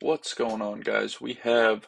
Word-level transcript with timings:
What's 0.00 0.32
going 0.32 0.62
on, 0.62 0.82
guys? 0.82 1.20
We 1.20 1.34
have 1.42 1.84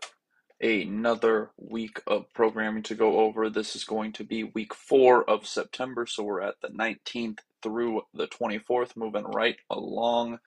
another 0.60 1.52
week 1.56 2.01
of 2.09 2.25
programming 2.35 2.83
to 2.85 2.97
go 2.97 3.21
over. 3.21 3.48
This 3.48 3.77
is 3.77 3.85
going 3.85 4.14
to 4.14 4.25
be 4.25 4.43
week 4.43 4.75
four 4.75 5.22
of 5.30 5.46
September, 5.46 6.06
so 6.06 6.24
we're 6.24 6.40
at 6.40 6.56
the 6.60 6.70
19th 6.70 7.38
through 7.62 8.02
the 8.12 8.26
24th, 8.26 8.96
moving 8.96 9.26
right 9.26 9.58
along 9.70 10.40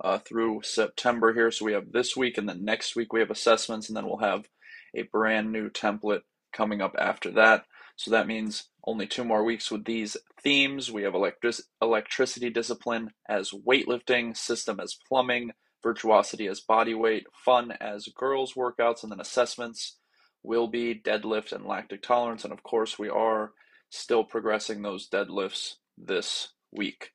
uh, 0.00 0.20
through 0.20 0.62
September 0.64 1.34
here. 1.34 1.50
So 1.50 1.66
we 1.66 1.74
have 1.74 1.92
this 1.92 2.16
week, 2.16 2.38
and 2.38 2.48
then 2.48 2.64
next 2.64 2.96
week 2.96 3.12
we 3.12 3.20
have 3.20 3.30
assessments, 3.30 3.88
and 3.88 3.96
then 3.96 4.06
we'll 4.06 4.16
have 4.16 4.48
a 4.94 5.02
brand 5.02 5.52
new 5.52 5.68
template 5.68 6.22
coming 6.50 6.80
up 6.80 6.94
after 6.98 7.30
that. 7.32 7.66
So 7.96 8.10
that 8.12 8.26
means 8.26 8.70
only 8.86 9.06
two 9.06 9.24
more 9.24 9.44
weeks 9.44 9.70
with 9.70 9.84
these 9.84 10.16
themes. 10.42 10.90
We 10.90 11.02
have 11.02 11.14
electric- 11.14 11.66
electricity 11.82 12.48
discipline 12.48 13.12
as 13.28 13.50
weightlifting, 13.50 14.34
system 14.34 14.80
as 14.80 14.96
plumbing 15.06 15.52
virtuosity 15.82 16.46
as 16.46 16.60
body 16.60 16.94
weight, 16.94 17.26
fun 17.44 17.72
as 17.80 18.08
girls 18.16 18.54
workouts, 18.54 19.02
and 19.02 19.12
then 19.12 19.20
assessments 19.20 19.98
will 20.42 20.66
be 20.68 20.94
deadlift 20.94 21.52
and 21.52 21.66
lactic 21.66 22.02
tolerance. 22.02 22.44
And 22.44 22.52
of 22.52 22.62
course, 22.62 22.98
we 22.98 23.08
are 23.08 23.52
still 23.90 24.24
progressing 24.24 24.82
those 24.82 25.08
deadlifts 25.08 25.74
this 25.96 26.48
week. 26.72 27.10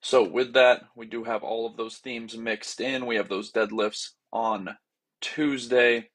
So, 0.00 0.24
with 0.28 0.54
that, 0.54 0.82
we 0.96 1.06
do 1.06 1.24
have 1.24 1.44
all 1.44 1.66
of 1.66 1.76
those 1.76 1.98
themes 1.98 2.36
mixed 2.36 2.80
in. 2.80 3.06
We 3.06 3.16
have 3.16 3.28
those 3.28 3.52
deadlifts 3.52 4.10
on 4.32 4.76
Tuesday. 5.20 6.08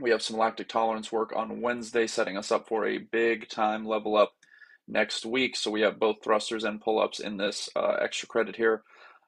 We 0.00 0.10
have 0.10 0.22
some 0.22 0.38
lactic 0.38 0.68
tolerance 0.68 1.12
work 1.12 1.32
on 1.36 1.60
Wednesday, 1.60 2.06
setting 2.06 2.38
us 2.38 2.50
up 2.50 2.68
for 2.68 2.86
a 2.86 2.98
big 2.98 3.48
time 3.48 3.84
level 3.84 4.16
up 4.16 4.32
next 4.88 5.26
week. 5.26 5.56
So, 5.56 5.70
we 5.70 5.82
have 5.82 6.00
both 6.00 6.22
thrusters 6.24 6.64
and 6.64 6.80
pull 6.80 6.98
ups 7.00 7.20
in 7.20 7.36
this 7.36 7.68
uh, 7.76 7.96
extra 8.00 8.28
credit 8.28 8.56
here 8.56 8.82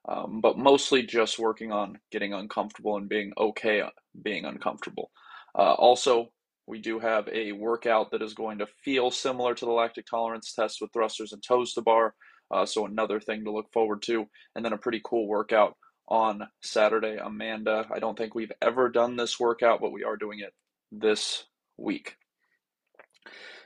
um, 0.08 0.40
but 0.40 0.58
mostly 0.58 1.02
just 1.02 1.38
working 1.38 1.72
on 1.72 1.98
getting 2.10 2.32
uncomfortable 2.32 2.96
and 2.96 3.08
being 3.08 3.32
okay 3.38 3.82
being 4.22 4.44
uncomfortable. 4.44 5.10
Uh, 5.56 5.72
also, 5.72 6.30
we 6.66 6.80
do 6.80 6.98
have 6.98 7.28
a 7.28 7.52
workout 7.52 8.10
that 8.10 8.22
is 8.22 8.34
going 8.34 8.58
to 8.58 8.66
feel 8.84 9.10
similar 9.10 9.54
to 9.54 9.64
the 9.64 9.70
lactic 9.70 10.06
tolerance 10.06 10.52
test 10.52 10.80
with 10.80 10.92
thrusters 10.92 11.32
and 11.32 11.42
toes 11.42 11.72
to 11.74 11.82
bar. 11.82 12.14
Uh, 12.50 12.64
so 12.66 12.86
another 12.86 13.20
thing 13.20 13.44
to 13.44 13.50
look 13.50 13.70
forward 13.72 14.02
to, 14.02 14.26
and 14.54 14.64
then 14.64 14.72
a 14.72 14.78
pretty 14.78 15.00
cool 15.04 15.26
workout 15.26 15.76
on 16.08 16.46
Saturday. 16.62 17.16
Amanda, 17.22 17.86
I 17.92 17.98
don't 17.98 18.16
think 18.16 18.34
we've 18.34 18.52
ever 18.62 18.88
done 18.88 19.16
this 19.16 19.40
workout, 19.40 19.80
but 19.80 19.92
we 19.92 20.04
are 20.04 20.16
doing 20.16 20.40
it 20.40 20.52
this 20.92 21.44
week. 21.76 22.16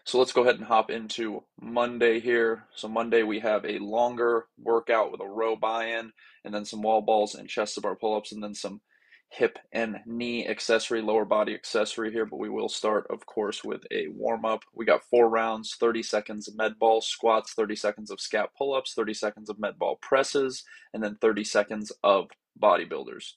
So 0.09 0.19
let's 0.19 0.33
go 0.33 0.41
ahead 0.41 0.55
and 0.55 0.65
hop 0.65 0.91
into 0.91 1.45
Monday 1.61 2.19
here. 2.19 2.65
So 2.75 2.89
Monday 2.89 3.25
we 3.25 3.41
have 3.41 3.67
a 3.67 3.79
longer 3.79 4.47
workout 4.59 5.13
with 5.13 5.21
a 5.21 5.29
row 5.29 5.55
buy-in 5.55 6.13
and 6.47 6.55
then 6.55 6.65
some 6.65 6.81
wall 6.81 7.03
balls 7.03 7.35
and 7.35 7.47
chest 7.47 7.75
to 7.75 7.83
bar 7.83 7.95
pull-ups 7.95 8.33
and 8.33 8.43
then 8.43 8.55
some 8.55 8.81
hip 9.29 9.59
and 9.71 10.01
knee 10.07 10.49
accessory, 10.49 11.03
lower 11.03 11.27
body 11.27 11.53
accessory 11.53 12.11
here, 12.11 12.25
but 12.25 12.39
we 12.39 12.49
will 12.49 12.71
start, 12.71 13.07
of 13.11 13.27
course, 13.27 13.63
with 13.63 13.85
a 13.91 14.09
warm 14.09 14.47
up. 14.47 14.63
We 14.75 14.87
got 14.87 15.05
four 15.11 15.29
rounds 15.29 15.77
30 15.79 16.03
seconds 16.03 16.49
of 16.49 16.57
med 16.57 16.79
ball 16.79 17.03
squats, 17.03 17.53
30 17.53 17.77
seconds 17.77 18.11
of 18.11 18.17
scap 18.17 18.47
pull 18.57 18.73
ups, 18.73 18.95
30 18.95 19.13
seconds 19.13 19.51
of 19.51 19.59
med 19.59 19.79
ball 19.79 19.99
presses, 20.01 20.65
and 20.95 21.05
then 21.05 21.19
30 21.21 21.45
seconds 21.45 21.93
of 22.03 22.29
bodybuilders. 22.59 23.33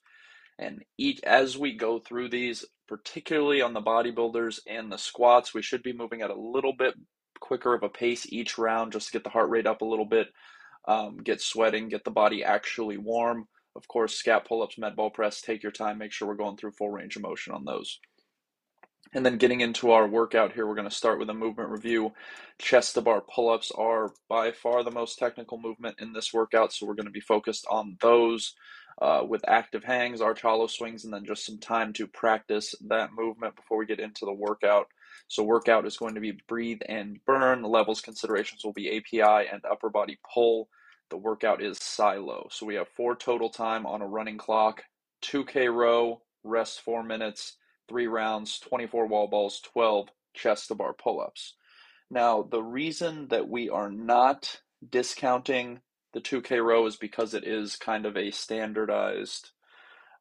And 0.58 0.84
each, 0.96 1.20
as 1.24 1.58
we 1.58 1.76
go 1.76 1.98
through 1.98 2.30
these, 2.30 2.64
particularly 2.92 3.62
on 3.62 3.72
the 3.72 3.80
bodybuilders 3.80 4.60
and 4.66 4.92
the 4.92 4.98
squats. 4.98 5.54
We 5.54 5.62
should 5.62 5.82
be 5.82 5.94
moving 5.94 6.20
at 6.20 6.28
a 6.28 6.38
little 6.38 6.74
bit 6.74 6.92
quicker 7.40 7.72
of 7.72 7.82
a 7.82 7.88
pace 7.88 8.30
each 8.30 8.58
round 8.58 8.92
just 8.92 9.06
to 9.06 9.12
get 9.14 9.24
the 9.24 9.30
heart 9.30 9.48
rate 9.48 9.66
up 9.66 9.80
a 9.80 9.86
little 9.86 10.04
bit, 10.04 10.28
um, 10.86 11.16
get 11.16 11.40
sweating, 11.40 11.88
get 11.88 12.04
the 12.04 12.10
body 12.10 12.44
actually 12.44 12.98
warm. 12.98 13.48
Of 13.74 13.88
course, 13.88 14.22
scap 14.22 14.44
pull 14.44 14.62
ups, 14.62 14.76
med 14.76 14.94
ball 14.94 15.08
press, 15.08 15.40
take 15.40 15.62
your 15.62 15.72
time, 15.72 15.96
make 15.96 16.12
sure 16.12 16.28
we're 16.28 16.34
going 16.34 16.58
through 16.58 16.72
full 16.72 16.90
range 16.90 17.16
of 17.16 17.22
motion 17.22 17.54
on 17.54 17.64
those. 17.64 17.98
And 19.14 19.24
then 19.24 19.38
getting 19.38 19.62
into 19.62 19.92
our 19.92 20.06
workout 20.06 20.52
here, 20.52 20.66
we're 20.66 20.74
going 20.74 20.86
to 20.86 20.94
start 20.94 21.18
with 21.18 21.30
a 21.30 21.34
movement 21.34 21.70
review. 21.70 22.12
Chest 22.58 22.92
to 22.96 23.00
bar 23.00 23.22
pull 23.22 23.48
ups 23.48 23.72
are 23.74 24.10
by 24.28 24.52
far 24.52 24.84
the 24.84 24.90
most 24.90 25.18
technical 25.18 25.58
movement 25.58 25.96
in 25.98 26.12
this 26.12 26.34
workout, 26.34 26.74
so 26.74 26.84
we're 26.84 26.92
going 26.92 27.06
to 27.06 27.10
be 27.10 27.20
focused 27.20 27.66
on 27.70 27.96
those 28.02 28.54
uh, 29.00 29.22
with 29.26 29.48
active 29.48 29.84
hangs, 29.84 30.20
arch 30.20 30.42
hollow 30.42 30.66
swings, 30.66 31.04
and 31.04 31.12
then 31.12 31.24
just 31.24 31.46
some 31.46 31.58
time 31.58 31.92
to 31.94 32.06
practice 32.06 32.74
that 32.88 33.12
movement 33.12 33.56
before 33.56 33.78
we 33.78 33.86
get 33.86 34.00
into 34.00 34.24
the 34.24 34.32
workout. 34.32 34.86
So, 35.28 35.42
workout 35.42 35.86
is 35.86 35.96
going 35.96 36.14
to 36.14 36.20
be 36.20 36.38
breathe 36.48 36.80
and 36.86 37.18
burn. 37.24 37.62
Levels 37.62 38.00
considerations 38.00 38.64
will 38.64 38.72
be 38.72 38.96
API 38.96 39.48
and 39.50 39.62
upper 39.70 39.88
body 39.88 40.18
pull. 40.32 40.68
The 41.10 41.16
workout 41.16 41.62
is 41.62 41.78
silo. 41.78 42.48
So, 42.50 42.66
we 42.66 42.74
have 42.74 42.88
four 42.96 43.16
total 43.16 43.48
time 43.48 43.86
on 43.86 44.02
a 44.02 44.06
running 44.06 44.38
clock 44.38 44.82
2K 45.22 45.72
row, 45.72 46.20
rest 46.44 46.80
four 46.80 47.02
minutes, 47.02 47.56
three 47.88 48.06
rounds, 48.06 48.58
24 48.60 49.06
wall 49.06 49.28
balls, 49.28 49.60
12 49.72 50.08
chest 50.34 50.68
to 50.68 50.74
bar 50.74 50.92
pull 50.92 51.20
ups. 51.20 51.54
Now, 52.10 52.42
the 52.42 52.62
reason 52.62 53.28
that 53.28 53.48
we 53.48 53.70
are 53.70 53.90
not 53.90 54.60
discounting 54.88 55.80
the 56.12 56.20
2K 56.20 56.64
row 56.64 56.86
is 56.86 56.96
because 56.96 57.34
it 57.34 57.44
is 57.44 57.76
kind 57.76 58.06
of 58.06 58.16
a 58.16 58.30
standardized 58.30 59.50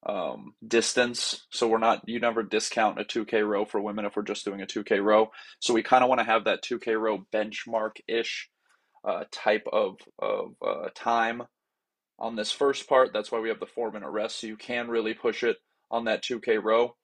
um, 0.06 0.54
distance. 0.66 1.46
So 1.52 1.68
we're 1.68 1.78
not, 1.78 2.08
you 2.08 2.20
never 2.20 2.44
discount 2.44 3.00
a 3.00 3.04
2K 3.04 3.48
row 3.48 3.66
for 3.66 3.82
women 3.82 4.06
if 4.06 4.16
we're 4.16 4.24
just 4.24 4.46
doing 4.46 4.62
a 4.62 4.66
2K 4.66 5.04
row. 5.04 5.32
So 5.60 5.74
we 5.74 5.84
kind 5.84 6.04
of 6.04 6.10
want 6.10 6.20
to 6.20 6.26
have 6.26 6.46
that 6.46 6.64
2K 6.64 7.00
row 7.00 7.26
benchmark 7.34 7.98
ish 8.08 8.50
uh, 9.04 9.26
type 9.32 9.68
of, 9.72 9.98
of 10.20 10.56
uh, 10.66 10.90
time 10.96 11.44
on 12.18 12.36
this 12.36 12.52
first 12.52 12.88
part. 12.88 13.14
That's 13.14 13.32
why 13.32 13.40
we 13.40 13.50
have 13.50 13.60
the 13.60 13.66
four 13.66 13.92
minute 13.92 14.10
rest. 14.10 14.40
So 14.40 14.48
you 14.48 14.58
can 14.58 14.88
really 14.90 15.14
push 15.14 15.44
it 15.44 15.58
on 15.90 16.06
that 16.06 16.24
2K 16.24 16.64
row. 16.64 16.96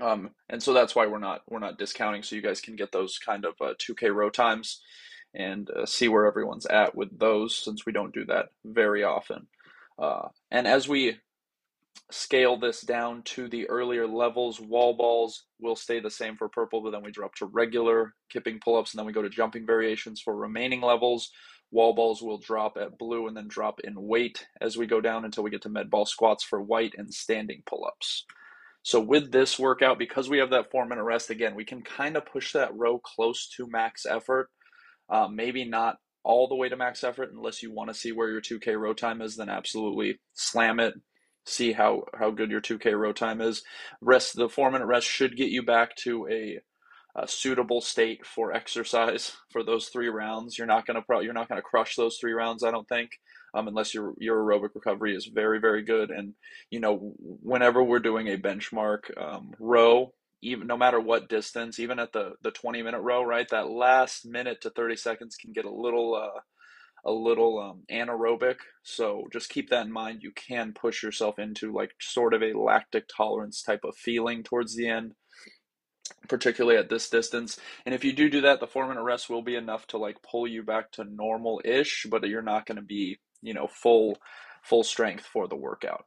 Um, 0.00 0.30
and 0.48 0.62
so 0.62 0.72
that's 0.72 0.94
why 0.94 1.06
we're 1.06 1.18
not 1.18 1.42
we're 1.48 1.60
not 1.60 1.78
discounting 1.78 2.22
so 2.22 2.34
you 2.34 2.42
guys 2.42 2.60
can 2.60 2.74
get 2.74 2.90
those 2.90 3.18
kind 3.18 3.44
of 3.44 3.54
uh, 3.60 3.74
2k 3.78 4.12
row 4.12 4.28
times 4.28 4.80
and 5.34 5.68
uh, 5.70 5.86
see 5.86 6.08
where 6.08 6.26
everyone's 6.26 6.66
at 6.66 6.94
with 6.94 7.18
those 7.18 7.56
since 7.56 7.84
we 7.84 7.92
don't 7.92 8.14
do 8.14 8.24
that 8.26 8.46
very 8.64 9.02
often. 9.02 9.46
Uh, 9.98 10.28
and 10.50 10.66
as 10.66 10.88
we 10.88 11.18
scale 12.10 12.56
this 12.56 12.82
down 12.82 13.22
to 13.22 13.48
the 13.48 13.68
earlier 13.68 14.06
levels, 14.06 14.60
wall 14.60 14.94
balls 14.94 15.44
will 15.60 15.76
stay 15.76 16.00
the 16.00 16.10
same 16.10 16.36
for 16.36 16.48
purple, 16.48 16.82
but 16.82 16.90
then 16.90 17.02
we 17.02 17.10
drop 17.10 17.34
to 17.34 17.46
regular 17.46 18.14
kipping 18.30 18.60
pull 18.62 18.76
ups 18.76 18.92
and 18.92 18.98
then 18.98 19.06
we 19.06 19.12
go 19.12 19.22
to 19.22 19.30
jumping 19.30 19.66
variations 19.66 20.20
for 20.20 20.36
remaining 20.36 20.80
levels. 20.80 21.30
Wall 21.70 21.94
balls 21.94 22.22
will 22.22 22.38
drop 22.38 22.76
at 22.76 22.98
blue 22.98 23.26
and 23.26 23.36
then 23.36 23.48
drop 23.48 23.80
in 23.80 23.94
weight 23.96 24.46
as 24.60 24.76
we 24.76 24.86
go 24.86 25.00
down 25.00 25.24
until 25.24 25.42
we 25.42 25.50
get 25.50 25.62
to 25.62 25.68
med 25.68 25.90
ball 25.90 26.06
squats 26.06 26.44
for 26.44 26.62
white 26.62 26.94
and 26.96 27.12
standing 27.12 27.62
pull 27.66 27.84
ups. 27.86 28.24
So 28.82 29.00
with 29.00 29.32
this 29.32 29.58
workout, 29.58 29.98
because 29.98 30.28
we 30.28 30.38
have 30.38 30.50
that 30.50 30.70
four 30.70 30.84
minute 30.86 31.04
rest, 31.04 31.30
again, 31.30 31.54
we 31.54 31.64
can 31.64 31.80
kind 31.80 32.16
of 32.16 32.26
push 32.26 32.52
that 32.52 32.76
row 32.76 32.98
close 32.98 33.48
to 33.56 33.66
max 33.66 34.04
effort 34.04 34.50
um, 35.10 35.36
maybe 35.36 35.64
not 35.64 35.96
all 36.24 36.48
the 36.48 36.54
way 36.54 36.68
to 36.68 36.76
max 36.76 37.04
effort 37.04 37.32
unless 37.32 37.62
you 37.62 37.72
want 37.72 37.88
to 37.90 37.94
see 37.94 38.10
where 38.10 38.30
your 38.30 38.40
2K 38.40 38.78
row 38.78 38.94
time 38.94 39.20
is, 39.20 39.36
then 39.36 39.48
absolutely 39.48 40.18
slam 40.32 40.80
it. 40.80 40.94
See 41.46 41.72
how, 41.72 42.04
how 42.18 42.30
good 42.30 42.50
your 42.50 42.62
2K 42.62 42.98
row 42.98 43.12
time 43.12 43.42
is. 43.42 43.62
Rest 44.00 44.34
the 44.34 44.48
four 44.48 44.70
minute 44.70 44.86
rest 44.86 45.06
should 45.06 45.36
get 45.36 45.50
you 45.50 45.62
back 45.62 45.94
to 45.96 46.26
a, 46.28 46.60
a 47.16 47.28
suitable 47.28 47.82
state 47.82 48.26
for 48.26 48.52
exercise 48.52 49.36
for 49.52 49.62
those 49.62 49.88
three 49.88 50.08
rounds. 50.08 50.56
You're 50.56 50.66
not 50.66 50.86
gonna 50.86 51.04
you're 51.20 51.34
not 51.34 51.50
gonna 51.50 51.62
crush 51.62 51.96
those 51.96 52.16
three 52.18 52.32
rounds, 52.32 52.64
I 52.64 52.70
don't 52.70 52.88
think, 52.88 53.10
um, 53.52 53.68
unless 53.68 53.92
your 53.92 54.14
your 54.18 54.42
aerobic 54.42 54.70
recovery 54.74 55.14
is 55.14 55.26
very 55.26 55.60
very 55.60 55.82
good. 55.82 56.10
And 56.10 56.32
you 56.70 56.80
know, 56.80 57.12
whenever 57.18 57.84
we're 57.84 57.98
doing 57.98 58.28
a 58.28 58.38
benchmark 58.38 59.00
um, 59.20 59.52
row, 59.60 60.14
even 60.44 60.66
no 60.66 60.76
matter 60.76 61.00
what 61.00 61.28
distance, 61.28 61.78
even 61.78 61.98
at 61.98 62.12
the 62.12 62.34
the 62.42 62.50
20 62.50 62.82
minute 62.82 63.00
row, 63.00 63.22
right? 63.24 63.48
That 63.50 63.70
last 63.70 64.26
minute 64.26 64.60
to 64.62 64.70
30 64.70 64.96
seconds 64.96 65.36
can 65.36 65.52
get 65.52 65.64
a 65.64 65.70
little 65.74 66.14
uh, 66.14 66.40
a 67.04 67.12
little 67.12 67.58
um, 67.58 67.82
anaerobic. 67.90 68.56
So 68.82 69.24
just 69.32 69.50
keep 69.50 69.70
that 69.70 69.86
in 69.86 69.92
mind. 69.92 70.22
You 70.22 70.32
can 70.32 70.72
push 70.72 71.02
yourself 71.02 71.38
into 71.38 71.72
like 71.72 71.92
sort 72.00 72.34
of 72.34 72.42
a 72.42 72.58
lactic 72.58 73.04
tolerance 73.14 73.62
type 73.62 73.84
of 73.84 73.96
feeling 73.96 74.42
towards 74.42 74.74
the 74.74 74.88
end, 74.88 75.14
particularly 76.28 76.78
at 76.78 76.88
this 76.88 77.08
distance. 77.10 77.58
And 77.84 77.94
if 77.94 78.04
you 78.04 78.12
do 78.12 78.30
do 78.30 78.42
that, 78.42 78.60
the 78.60 78.66
four 78.66 78.86
minute 78.88 79.02
rest 79.02 79.30
will 79.30 79.42
be 79.42 79.56
enough 79.56 79.86
to 79.88 79.98
like 79.98 80.22
pull 80.22 80.46
you 80.46 80.62
back 80.62 80.92
to 80.92 81.04
normal 81.04 81.60
ish, 81.64 82.06
but 82.10 82.26
you're 82.28 82.42
not 82.42 82.66
going 82.66 82.76
to 82.76 82.82
be 82.82 83.18
you 83.42 83.54
know 83.54 83.66
full 83.66 84.18
full 84.62 84.82
strength 84.84 85.24
for 85.24 85.46
the 85.48 85.56
workout. 85.56 86.06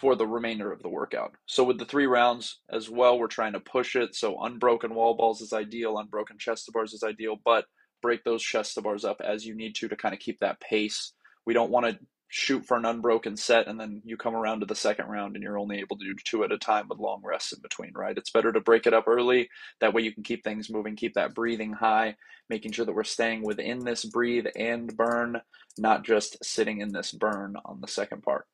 For 0.00 0.14
the 0.14 0.26
remainder 0.26 0.70
of 0.70 0.82
the 0.82 0.88
workout. 0.88 1.34
So 1.46 1.64
with 1.64 1.78
the 1.78 1.84
three 1.84 2.06
rounds 2.06 2.60
as 2.70 2.88
well, 2.88 3.18
we're 3.18 3.26
trying 3.26 3.54
to 3.54 3.60
push 3.60 3.96
it. 3.96 4.14
So 4.14 4.40
unbroken 4.40 4.94
wall 4.94 5.14
balls 5.14 5.40
is 5.40 5.52
ideal, 5.52 5.98
unbroken 5.98 6.38
chest 6.38 6.66
to 6.66 6.72
bars 6.72 6.92
is 6.92 7.02
ideal, 7.02 7.36
but 7.44 7.64
break 8.00 8.22
those 8.22 8.42
chest 8.42 8.74
to 8.74 8.80
bars 8.80 9.04
up 9.04 9.20
as 9.20 9.44
you 9.44 9.54
need 9.54 9.74
to 9.76 9.88
to 9.88 9.96
kind 9.96 10.14
of 10.14 10.20
keep 10.20 10.38
that 10.40 10.60
pace. 10.60 11.12
We 11.46 11.54
don't 11.54 11.70
want 11.70 11.86
to 11.86 11.98
shoot 12.28 12.64
for 12.64 12.78
an 12.78 12.86
unbroken 12.86 13.36
set 13.36 13.66
and 13.66 13.78
then 13.78 14.00
you 14.06 14.16
come 14.16 14.34
around 14.34 14.60
to 14.60 14.66
the 14.66 14.74
second 14.74 15.06
round 15.06 15.36
and 15.36 15.42
you're 15.42 15.58
only 15.58 15.80
able 15.80 15.98
to 15.98 16.04
do 16.04 16.14
two 16.24 16.44
at 16.44 16.52
a 16.52 16.56
time 16.56 16.86
with 16.88 16.98
long 16.98 17.20
rests 17.22 17.52
in 17.52 17.60
between, 17.60 17.92
right? 17.94 18.16
It's 18.16 18.30
better 18.30 18.50
to 18.50 18.60
break 18.60 18.86
it 18.86 18.94
up 18.94 19.04
early. 19.06 19.50
That 19.80 19.92
way 19.92 20.00
you 20.00 20.14
can 20.14 20.22
keep 20.22 20.42
things 20.42 20.70
moving, 20.70 20.96
keep 20.96 21.14
that 21.14 21.34
breathing 21.34 21.74
high, 21.74 22.16
making 22.48 22.72
sure 22.72 22.86
that 22.86 22.94
we're 22.94 23.04
staying 23.04 23.42
within 23.42 23.80
this 23.80 24.04
breathe 24.06 24.46
and 24.56 24.96
burn, 24.96 25.42
not 25.76 26.04
just 26.04 26.42
sitting 26.42 26.80
in 26.80 26.92
this 26.92 27.12
burn 27.12 27.56
on 27.66 27.82
the 27.82 27.88
second 27.88 28.22
part. 28.22 28.46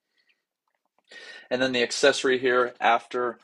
And 1.51 1.61
then 1.61 1.73
the 1.73 1.83
accessory 1.83 2.39
here 2.39 2.75
after 2.81 3.39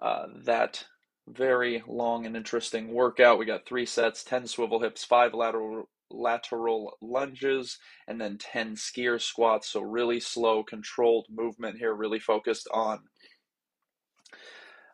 uh, 0.00 0.26
that 0.44 0.84
very 1.28 1.82
long 1.86 2.26
and 2.26 2.36
interesting 2.36 2.92
workout, 2.92 3.38
we 3.38 3.46
got 3.46 3.66
three 3.66 3.86
sets 3.86 4.24
10 4.24 4.46
swivel 4.46 4.80
hips, 4.80 5.04
five 5.04 5.34
lateral. 5.34 5.88
Lateral 6.10 6.96
lunges 7.00 7.78
and 8.06 8.20
then 8.20 8.38
10 8.38 8.76
skier 8.76 9.20
squats. 9.20 9.68
So, 9.68 9.80
really 9.80 10.20
slow, 10.20 10.62
controlled 10.62 11.26
movement 11.28 11.78
here, 11.78 11.92
really 11.92 12.20
focused 12.20 12.68
on 12.72 13.00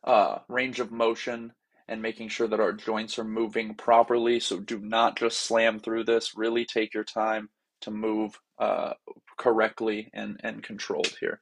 uh, 0.05 0.39
range 0.49 0.81
of 0.81 0.93
motion 0.93 1.53
and 1.89 2.01
making 2.01 2.29
sure 2.29 2.47
that 2.49 2.61
our 2.61 2.73
joints 2.73 3.19
are 3.19 3.25
moving 3.25 3.75
properly. 3.75 4.41
So 4.41 4.61
do 4.61 4.79
not 4.79 5.19
just 5.19 5.41
slam 5.41 5.81
through 5.81 6.05
this. 6.05 6.37
Really 6.37 6.65
take 6.65 6.95
your 6.95 7.05
time 7.05 7.49
to 7.83 7.91
move 7.91 8.39
uh, 8.59 8.93
correctly 9.37 10.09
and, 10.15 10.41
and 10.45 10.63
controlled 10.63 11.15
here. 11.21 11.41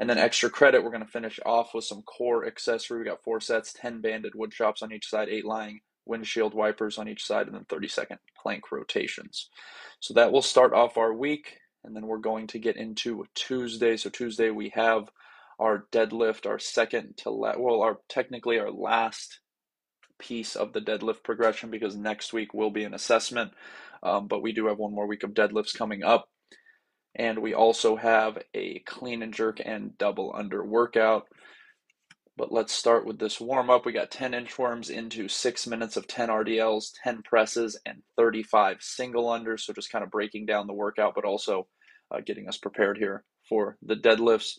And 0.00 0.10
then 0.10 0.18
extra 0.18 0.50
credit, 0.50 0.82
we're 0.82 0.90
going 0.90 1.04
to 1.04 1.10
finish 1.10 1.38
off 1.46 1.74
with 1.74 1.84
some 1.84 2.02
core 2.02 2.46
accessory. 2.46 2.98
We 2.98 3.04
got 3.04 3.22
four 3.22 3.40
sets, 3.40 3.72
10 3.72 4.00
banded 4.00 4.34
wood 4.34 4.52
chops 4.52 4.82
on 4.82 4.92
each 4.92 5.08
side, 5.08 5.28
eight 5.28 5.44
lying 5.44 5.80
windshield 6.06 6.54
wipers 6.54 6.98
on 6.98 7.08
each 7.08 7.24
side, 7.24 7.46
and 7.46 7.54
then 7.54 7.64
30 7.68 7.88
second 7.88 8.18
plank 8.40 8.70
rotations. 8.72 9.48
So 10.00 10.14
that 10.14 10.32
will 10.32 10.42
start 10.42 10.72
off 10.72 10.96
our 10.98 11.12
week. 11.14 11.58
And 11.84 11.94
then 11.94 12.06
we're 12.06 12.18
going 12.18 12.46
to 12.48 12.58
get 12.58 12.76
into 12.76 13.24
Tuesday. 13.34 13.96
So 13.96 14.10
Tuesday 14.10 14.50
we 14.50 14.70
have 14.70 15.10
our 15.58 15.86
deadlift, 15.92 16.46
our 16.46 16.58
second 16.58 17.16
to 17.18 17.30
la- 17.30 17.58
well, 17.58 17.82
our 17.82 17.98
technically 18.08 18.58
our 18.58 18.70
last 18.70 19.40
piece 20.18 20.56
of 20.56 20.72
the 20.72 20.80
deadlift 20.80 21.22
progression 21.24 21.70
because 21.70 21.96
next 21.96 22.32
week 22.32 22.54
will 22.54 22.70
be 22.70 22.84
an 22.84 22.94
assessment. 22.94 23.52
Um, 24.02 24.28
but 24.28 24.42
we 24.42 24.52
do 24.52 24.66
have 24.68 24.78
one 24.78 24.94
more 24.94 25.06
week 25.06 25.22
of 25.22 25.34
deadlifts 25.34 25.76
coming 25.76 26.02
up. 26.02 26.28
And 27.16 27.38
we 27.40 27.54
also 27.54 27.96
have 27.96 28.38
a 28.54 28.80
clean 28.80 29.22
and 29.22 29.32
jerk 29.32 29.60
and 29.64 29.96
double 29.98 30.32
under 30.34 30.64
workout. 30.64 31.26
But 32.36 32.50
let's 32.50 32.72
start 32.72 33.06
with 33.06 33.20
this 33.20 33.40
warm 33.40 33.70
up. 33.70 33.86
We 33.86 33.92
got 33.92 34.10
10 34.10 34.32
inchworms 34.32 34.90
into 34.90 35.28
six 35.28 35.66
minutes 35.68 35.96
of 35.96 36.08
10 36.08 36.28
RDLs, 36.28 36.90
10 37.04 37.22
presses, 37.22 37.78
and 37.86 38.02
35 38.16 38.78
single 38.80 39.26
unders. 39.26 39.60
So 39.60 39.72
just 39.72 39.92
kind 39.92 40.02
of 40.02 40.10
breaking 40.10 40.46
down 40.46 40.66
the 40.66 40.72
workout, 40.72 41.14
but 41.14 41.24
also 41.24 41.68
uh, 42.10 42.20
getting 42.26 42.48
us 42.48 42.56
prepared 42.56 42.98
here 42.98 43.22
for 43.48 43.76
the 43.82 43.94
deadlifts 43.94 44.58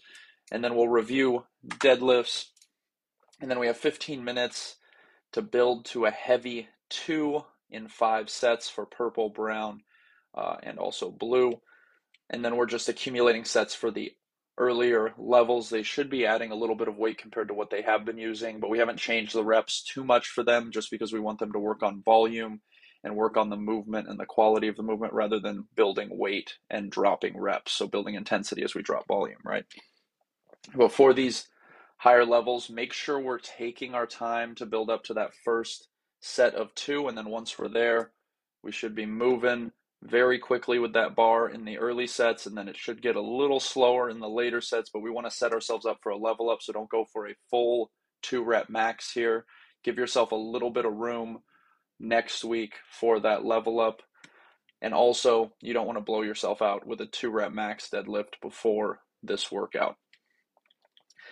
and 0.51 0.63
then 0.63 0.75
we'll 0.75 0.87
review 0.87 1.45
deadlifts. 1.67 2.45
And 3.41 3.49
then 3.49 3.59
we 3.59 3.67
have 3.67 3.77
15 3.77 4.23
minutes 4.23 4.77
to 5.33 5.41
build 5.41 5.85
to 5.85 6.05
a 6.05 6.11
heavy 6.11 6.69
two 6.89 7.41
in 7.69 7.87
five 7.87 8.29
sets 8.29 8.69
for 8.69 8.85
purple, 8.85 9.29
brown, 9.29 9.81
uh, 10.35 10.57
and 10.63 10.77
also 10.77 11.11
blue. 11.11 11.59
And 12.29 12.43
then 12.43 12.55
we're 12.55 12.65
just 12.65 12.89
accumulating 12.89 13.45
sets 13.45 13.75
for 13.75 13.91
the 13.91 14.11
earlier 14.57 15.13
levels. 15.17 15.69
They 15.69 15.83
should 15.83 16.09
be 16.09 16.25
adding 16.25 16.51
a 16.51 16.55
little 16.55 16.75
bit 16.75 16.87
of 16.87 16.97
weight 16.97 17.17
compared 17.17 17.49
to 17.49 17.53
what 17.53 17.69
they 17.69 17.81
have 17.81 18.05
been 18.05 18.17
using, 18.17 18.59
but 18.59 18.69
we 18.69 18.79
haven't 18.79 18.97
changed 18.97 19.33
the 19.33 19.43
reps 19.43 19.83
too 19.83 20.03
much 20.03 20.29
for 20.29 20.43
them 20.43 20.71
just 20.71 20.89
because 20.91 21.11
we 21.13 21.19
want 21.19 21.39
them 21.39 21.51
to 21.53 21.59
work 21.59 21.83
on 21.83 22.01
volume 22.03 22.61
and 23.03 23.15
work 23.15 23.37
on 23.37 23.49
the 23.49 23.57
movement 23.57 24.07
and 24.07 24.19
the 24.19 24.25
quality 24.25 24.67
of 24.67 24.75
the 24.75 24.83
movement 24.83 25.13
rather 25.13 25.39
than 25.39 25.67
building 25.75 26.09
weight 26.11 26.55
and 26.69 26.91
dropping 26.91 27.37
reps. 27.37 27.73
So 27.73 27.87
building 27.87 28.15
intensity 28.15 28.63
as 28.63 28.73
we 28.73 28.81
drop 28.81 29.07
volume, 29.07 29.37
right? 29.43 29.65
But 30.73 30.91
for 30.91 31.13
these 31.13 31.47
higher 31.97 32.25
levels, 32.25 32.69
make 32.69 32.93
sure 32.93 33.19
we're 33.19 33.37
taking 33.37 33.93
our 33.93 34.07
time 34.07 34.55
to 34.55 34.65
build 34.65 34.89
up 34.89 35.03
to 35.05 35.13
that 35.15 35.35
first 35.43 35.87
set 36.19 36.55
of 36.55 36.73
two. 36.73 37.07
And 37.07 37.17
then 37.17 37.29
once 37.29 37.59
we're 37.59 37.67
there, 37.67 38.11
we 38.63 38.71
should 38.71 38.95
be 38.95 39.05
moving 39.05 39.71
very 40.05 40.39
quickly 40.39 40.79
with 40.79 40.93
that 40.93 41.15
bar 41.15 41.49
in 41.49 41.65
the 41.65 41.77
early 41.77 42.07
sets. 42.07 42.45
And 42.45 42.57
then 42.57 42.67
it 42.67 42.77
should 42.77 43.01
get 43.01 43.15
a 43.15 43.21
little 43.21 43.59
slower 43.59 44.09
in 44.09 44.19
the 44.19 44.29
later 44.29 44.61
sets. 44.61 44.89
But 44.93 45.01
we 45.01 45.09
want 45.09 45.27
to 45.27 45.35
set 45.35 45.51
ourselves 45.51 45.85
up 45.85 45.99
for 46.01 46.11
a 46.11 46.17
level 46.17 46.49
up. 46.49 46.61
So 46.61 46.73
don't 46.73 46.89
go 46.89 47.05
for 47.11 47.27
a 47.27 47.35
full 47.49 47.91
two 48.21 48.43
rep 48.43 48.69
max 48.69 49.11
here. 49.11 49.45
Give 49.83 49.97
yourself 49.97 50.31
a 50.31 50.35
little 50.35 50.71
bit 50.71 50.85
of 50.85 50.93
room 50.93 51.39
next 51.99 52.43
week 52.43 52.73
for 52.89 53.19
that 53.21 53.45
level 53.45 53.79
up. 53.79 54.01
And 54.81 54.93
also, 54.93 55.53
you 55.61 55.73
don't 55.73 55.87
want 55.87 55.97
to 55.97 56.03
blow 56.03 56.21
yourself 56.21 56.61
out 56.61 56.85
with 56.85 57.01
a 57.01 57.05
two 57.05 57.31
rep 57.31 57.51
max 57.51 57.89
deadlift 57.89 58.41
before 58.41 58.99
this 59.23 59.51
workout. 59.51 59.95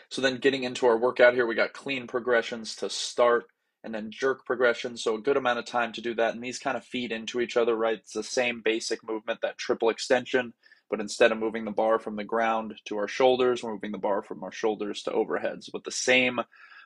So 0.09 0.21
then 0.21 0.37
getting 0.37 0.63
into 0.63 0.85
our 0.85 0.97
workout 0.97 1.33
here, 1.33 1.45
we 1.45 1.55
got 1.55 1.73
clean 1.73 2.07
progressions 2.07 2.75
to 2.77 2.89
start 2.89 3.45
and 3.83 3.93
then 3.93 4.11
jerk 4.11 4.45
progression. 4.45 4.97
So 4.97 5.15
a 5.15 5.21
good 5.21 5.37
amount 5.37 5.59
of 5.59 5.65
time 5.65 5.91
to 5.93 6.01
do 6.01 6.15
that. 6.15 6.33
And 6.33 6.43
these 6.43 6.59
kind 6.59 6.77
of 6.77 6.85
feed 6.85 7.11
into 7.11 7.41
each 7.41 7.57
other, 7.57 7.75
right? 7.75 7.97
It's 7.97 8.13
the 8.13 8.23
same 8.23 8.61
basic 8.63 9.03
movement, 9.07 9.39
that 9.41 9.57
triple 9.57 9.89
extension, 9.89 10.53
but 10.89 11.01
instead 11.01 11.31
of 11.31 11.37
moving 11.37 11.65
the 11.65 11.71
bar 11.71 11.99
from 11.99 12.15
the 12.15 12.23
ground 12.23 12.75
to 12.85 12.97
our 12.97 13.07
shoulders, 13.07 13.63
we're 13.63 13.73
moving 13.73 13.91
the 13.91 13.97
bar 13.97 14.21
from 14.21 14.43
our 14.43 14.51
shoulders 14.51 15.03
to 15.03 15.11
overheads. 15.11 15.69
But 15.71 15.83
the 15.83 15.91
same 15.91 16.39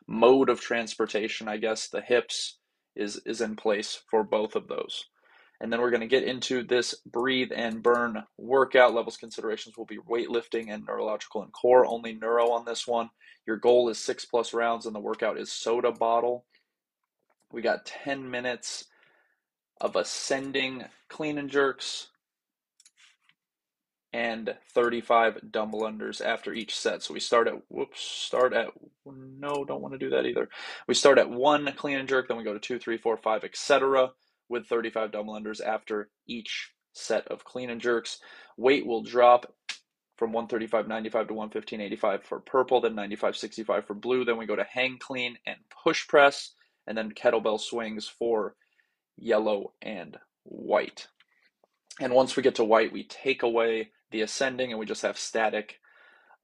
mode 0.07 0.49
of 0.49 0.61
transportation, 0.61 1.47
I 1.47 1.57
guess, 1.57 1.89
the 1.89 2.01
hips 2.01 2.57
is 2.95 3.21
is 3.25 3.41
in 3.41 3.55
place 3.55 4.01
for 4.09 4.23
both 4.23 4.55
of 4.55 4.67
those. 4.67 5.05
And 5.59 5.73
then 5.73 5.81
we're 5.81 5.89
going 5.89 6.01
to 6.01 6.07
get 6.07 6.23
into 6.23 6.63
this 6.63 6.95
breathe 7.05 7.51
and 7.53 7.81
burn 7.81 8.23
workout. 8.37 8.93
Levels 8.93 9.17
considerations 9.17 9.75
will 9.75 9.85
be 9.85 9.97
weightlifting 9.97 10.71
and 10.71 10.85
neurological 10.85 11.41
and 11.41 11.51
core. 11.51 11.85
Only 11.85 12.13
neuro 12.13 12.51
on 12.51 12.65
this 12.65 12.85
one. 12.87 13.09
Your 13.47 13.57
goal 13.57 13.89
is 13.89 13.97
six 13.97 14.23
plus 14.23 14.53
rounds, 14.53 14.85
and 14.85 14.95
the 14.95 14.99
workout 14.99 15.39
is 15.39 15.51
soda 15.51 15.91
bottle. 15.91 16.45
We 17.51 17.61
got 17.61 17.85
10 17.85 18.29
minutes 18.29 18.85
of 19.79 19.95
ascending 19.95 20.85
clean 21.09 21.37
and 21.37 21.49
jerks 21.49 22.07
and 24.13 24.55
35 24.73 25.51
double 25.51 25.81
unders 25.81 26.25
after 26.25 26.53
each 26.53 26.75
set. 26.75 27.03
So 27.03 27.13
we 27.13 27.19
start 27.19 27.47
at, 27.47 27.55
whoops, 27.69 28.01
start 28.01 28.53
at, 28.53 28.67
no, 29.05 29.63
don't 29.65 29.81
want 29.81 29.93
to 29.93 29.99
do 29.99 30.09
that 30.11 30.25
either. 30.25 30.49
We 30.87 30.93
start 30.93 31.19
at 31.19 31.29
one 31.29 31.71
clean 31.77 31.99
and 31.99 32.09
jerk, 32.09 32.27
then 32.27 32.37
we 32.37 32.43
go 32.43 32.53
to 32.53 32.59
two, 32.59 32.79
three, 32.79 32.97
four, 32.97 33.17
five, 33.17 33.43
etc 33.43 34.11
with 34.49 34.67
35 34.67 35.11
double 35.11 35.33
unders 35.33 35.61
after 35.63 36.09
each 36.27 36.71
set 36.93 37.27
of 37.27 37.43
clean 37.43 37.69
and 37.69 37.81
jerks. 37.81 38.19
Weight 38.57 38.85
will 38.85 39.03
drop 39.03 39.53
from 40.17 40.31
135.95 40.31 41.27
to 41.27 41.33
115.85 41.33 42.23
for 42.23 42.39
purple, 42.39 42.81
then 42.81 42.95
95.65 42.95 43.85
for 43.85 43.93
blue. 43.93 44.25
Then 44.25 44.37
we 44.37 44.45
go 44.45 44.55
to 44.55 44.63
hang 44.63 44.97
clean 44.97 45.37
and 45.45 45.57
push 45.83 46.07
press, 46.07 46.53
and 46.87 46.97
then 46.97 47.11
kettlebell 47.11 47.59
swings 47.59 48.07
for 48.07 48.55
yellow 49.17 49.73
and 49.81 50.17
white. 50.43 51.07
And 51.99 52.13
once 52.13 52.35
we 52.35 52.43
get 52.43 52.55
to 52.55 52.63
white, 52.63 52.93
we 52.93 53.03
take 53.03 53.43
away 53.43 53.91
the 54.11 54.21
ascending 54.21 54.71
and 54.71 54.79
we 54.79 54.85
just 54.85 55.01
have 55.01 55.17
static 55.17 55.79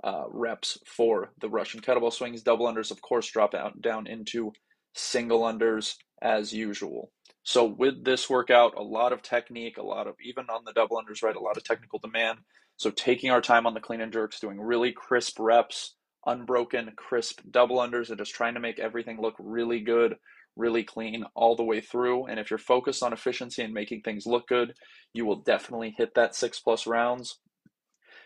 uh, 0.03 0.25
reps 0.29 0.77
for 0.85 1.31
the 1.39 1.49
Russian 1.49 1.79
kettlebell 1.79 2.11
swings. 2.11 2.41
Double 2.41 2.67
unders, 2.67 2.91
of 2.91 3.01
course, 3.01 3.29
drop 3.31 3.53
out 3.53 3.81
down 3.81 4.07
into 4.07 4.51
single 4.93 5.41
unders 5.41 5.95
as 6.21 6.53
usual. 6.53 7.11
So 7.43 7.65
with 7.65 8.03
this 8.03 8.29
workout, 8.29 8.75
a 8.77 8.81
lot 8.81 9.13
of 9.13 9.21
technique, 9.21 9.77
a 9.77 9.83
lot 9.83 10.07
of 10.07 10.15
even 10.23 10.45
on 10.49 10.63
the 10.65 10.73
double 10.73 10.97
unders, 10.97 11.23
right, 11.23 11.35
a 11.35 11.39
lot 11.39 11.57
of 11.57 11.63
technical 11.63 11.99
demand. 11.99 12.39
So 12.77 12.89
taking 12.89 13.31
our 13.31 13.41
time 13.41 13.65
on 13.65 13.73
the 13.73 13.79
clean 13.79 14.01
and 14.01 14.11
jerks, 14.11 14.39
doing 14.39 14.59
really 14.59 14.91
crisp 14.91 15.37
reps, 15.39 15.95
unbroken, 16.25 16.91
crisp 16.95 17.41
double 17.49 17.77
unders, 17.77 18.09
and 18.09 18.17
just 18.17 18.33
trying 18.33 18.53
to 18.55 18.59
make 18.59 18.79
everything 18.79 19.21
look 19.21 19.35
really 19.39 19.81
good, 19.81 20.15
really 20.55 20.83
clean 20.83 21.25
all 21.35 21.55
the 21.55 21.63
way 21.63 21.81
through. 21.81 22.25
And 22.25 22.39
if 22.39 22.49
you're 22.49 22.57
focused 22.57 23.03
on 23.03 23.13
efficiency 23.13 23.63
and 23.63 23.73
making 23.73 24.01
things 24.01 24.25
look 24.25 24.47
good, 24.47 24.73
you 25.13 25.25
will 25.25 25.37
definitely 25.37 25.95
hit 25.97 26.15
that 26.15 26.35
six 26.35 26.59
plus 26.59 26.85
rounds. 26.85 27.39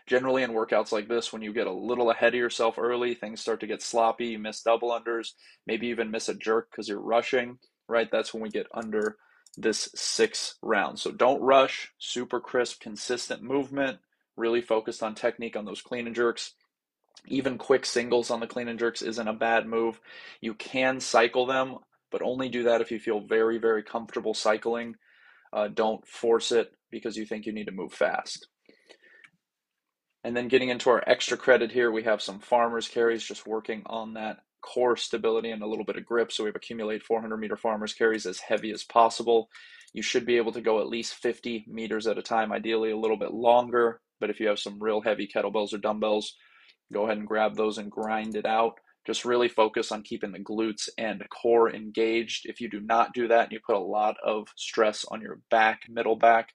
Generally, 0.06 0.42
in 0.42 0.52
workouts 0.52 0.90
like 0.90 1.08
this, 1.08 1.32
when 1.32 1.42
you 1.42 1.52
get 1.52 1.66
a 1.66 1.72
little 1.72 2.10
ahead 2.10 2.34
of 2.34 2.40
yourself 2.40 2.78
early, 2.78 3.14
things 3.14 3.40
start 3.40 3.60
to 3.60 3.66
get 3.66 3.82
sloppy. 3.82 4.28
You 4.28 4.38
miss 4.38 4.62
double 4.62 4.90
unders, 4.90 5.32
maybe 5.66 5.88
even 5.88 6.10
miss 6.10 6.28
a 6.28 6.34
jerk 6.34 6.70
because 6.70 6.88
you're 6.88 7.00
rushing 7.00 7.58
right? 7.88 8.10
That's 8.10 8.32
when 8.32 8.42
we 8.42 8.50
get 8.50 8.66
under 8.72 9.16
this 9.56 9.88
six 9.94 10.54
round. 10.62 10.98
So 11.00 11.10
don't 11.10 11.40
rush, 11.40 11.92
super 11.98 12.38
crisp, 12.38 12.80
consistent 12.80 13.42
movement, 13.42 13.98
really 14.36 14.60
focused 14.60 15.02
on 15.02 15.14
technique 15.14 15.56
on 15.56 15.64
those 15.64 15.82
clean 15.82 16.06
and 16.06 16.14
jerks. 16.14 16.52
Even 17.26 17.58
quick 17.58 17.84
singles 17.84 18.30
on 18.30 18.40
the 18.40 18.46
clean 18.46 18.68
and 18.68 18.78
jerks 18.78 19.02
isn't 19.02 19.26
a 19.26 19.32
bad 19.32 19.66
move. 19.66 20.00
You 20.40 20.54
can 20.54 21.00
cycle 21.00 21.46
them, 21.46 21.78
but 22.10 22.22
only 22.22 22.48
do 22.48 22.64
that 22.64 22.80
if 22.80 22.90
you 22.90 22.98
feel 22.98 23.20
very, 23.20 23.58
very 23.58 23.82
comfortable 23.82 24.34
cycling. 24.34 24.94
Uh, 25.52 25.68
don't 25.68 26.06
force 26.06 26.52
it 26.52 26.70
because 26.90 27.16
you 27.16 27.24
think 27.24 27.46
you 27.46 27.52
need 27.52 27.66
to 27.66 27.72
move 27.72 27.92
fast. 27.92 28.48
And 30.24 30.36
then 30.36 30.48
getting 30.48 30.68
into 30.68 30.90
our 30.90 31.02
extra 31.06 31.36
credit 31.36 31.72
here, 31.72 31.90
we 31.90 32.02
have 32.02 32.20
some 32.20 32.40
farmers 32.40 32.88
carries, 32.88 33.22
just 33.22 33.46
working 33.46 33.82
on 33.86 34.14
that 34.14 34.38
core 34.62 34.96
stability 34.96 35.50
and 35.50 35.62
a 35.62 35.66
little 35.66 35.84
bit 35.84 35.96
of 35.96 36.04
grip. 36.04 36.32
So 36.32 36.44
we've 36.44 36.56
accumulated 36.56 37.04
400 37.04 37.36
meter 37.36 37.56
farmers 37.56 37.94
carries 37.94 38.26
as 38.26 38.40
heavy 38.40 38.72
as 38.72 38.84
possible. 38.84 39.48
You 39.94 40.02
should 40.02 40.26
be 40.26 40.36
able 40.36 40.52
to 40.52 40.60
go 40.60 40.80
at 40.80 40.88
least 40.88 41.14
50 41.14 41.66
meters 41.68 42.06
at 42.06 42.18
a 42.18 42.22
time, 42.22 42.52
ideally 42.52 42.90
a 42.90 42.96
little 42.96 43.16
bit 43.16 43.32
longer. 43.32 44.00
But 44.20 44.30
if 44.30 44.40
you 44.40 44.48
have 44.48 44.58
some 44.58 44.82
real 44.82 45.00
heavy 45.00 45.28
kettlebells 45.32 45.72
or 45.72 45.78
dumbbells, 45.78 46.34
go 46.92 47.04
ahead 47.04 47.18
and 47.18 47.26
grab 47.26 47.56
those 47.56 47.78
and 47.78 47.90
grind 47.90 48.36
it 48.36 48.46
out. 48.46 48.74
Just 49.08 49.24
really 49.24 49.48
focus 49.48 49.90
on 49.90 50.02
keeping 50.02 50.32
the 50.32 50.38
glutes 50.38 50.88
and 50.98 51.24
core 51.30 51.74
engaged. 51.74 52.44
If 52.44 52.60
you 52.60 52.68
do 52.68 52.78
not 52.78 53.14
do 53.14 53.26
that 53.28 53.44
and 53.44 53.52
you 53.52 53.58
put 53.66 53.74
a 53.74 53.80
lot 53.80 54.16
of 54.22 54.48
stress 54.54 55.06
on 55.06 55.22
your 55.22 55.40
back, 55.50 55.80
middle 55.88 56.14
back, 56.14 56.50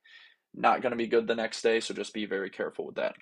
not 0.54 0.84
going 0.84 0.92
to 0.92 0.98
be 0.98 1.08
good 1.08 1.28
the 1.28 1.34
next 1.34 1.64
day. 1.64 1.80
So 1.80 1.96
just 1.96 2.14
be 2.14 2.28
very 2.28 2.52
careful 2.52 2.86
with 2.86 2.96
that. 2.96 3.16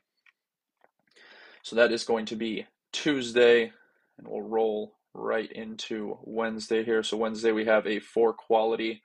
So 1.64 1.78
that 1.78 1.94
is 1.94 2.04
going 2.04 2.26
to 2.26 2.36
be 2.36 2.68
Tuesday, 2.92 3.72
and 4.18 4.28
we'll 4.28 4.42
roll 4.42 4.98
right 5.14 5.52
into 5.52 6.18
Wednesday 6.24 6.84
here. 6.84 7.04
So, 7.04 7.18
Wednesday, 7.18 7.52
we 7.52 7.66
have 7.66 7.88
a 7.88 8.00
four 8.00 8.34
quality 8.34 9.02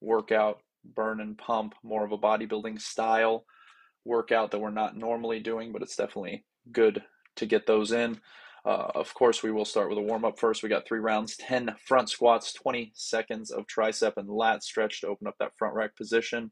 workout, 0.00 0.60
burn 0.84 1.20
and 1.20 1.38
pump, 1.38 1.74
more 1.82 2.04
of 2.04 2.12
a 2.12 2.18
bodybuilding 2.18 2.80
style 2.80 3.44
workout 4.04 4.50
that 4.50 4.58
we're 4.58 4.70
not 4.70 4.96
normally 4.96 5.40
doing, 5.40 5.72
but 5.72 5.82
it's 5.82 5.96
definitely 5.96 6.44
good 6.70 7.02
to 7.36 7.46
get 7.46 7.66
those 7.66 7.92
in. 7.92 8.20
Uh, 8.64 8.88
of 8.94 9.12
course, 9.14 9.42
we 9.42 9.50
will 9.50 9.64
start 9.64 9.88
with 9.88 9.98
a 9.98 10.02
warm 10.02 10.24
up 10.24 10.38
first. 10.38 10.62
We 10.62 10.68
got 10.68 10.86
three 10.86 10.98
rounds 10.98 11.36
10 11.36 11.74
front 11.86 12.10
squats, 12.10 12.52
20 12.52 12.92
seconds 12.94 13.50
of 13.50 13.66
tricep 13.66 14.12
and 14.16 14.28
lat 14.28 14.62
stretch 14.62 15.00
to 15.00 15.08
open 15.08 15.26
up 15.26 15.36
that 15.38 15.56
front 15.58 15.74
rack 15.74 15.96
position. 15.96 16.50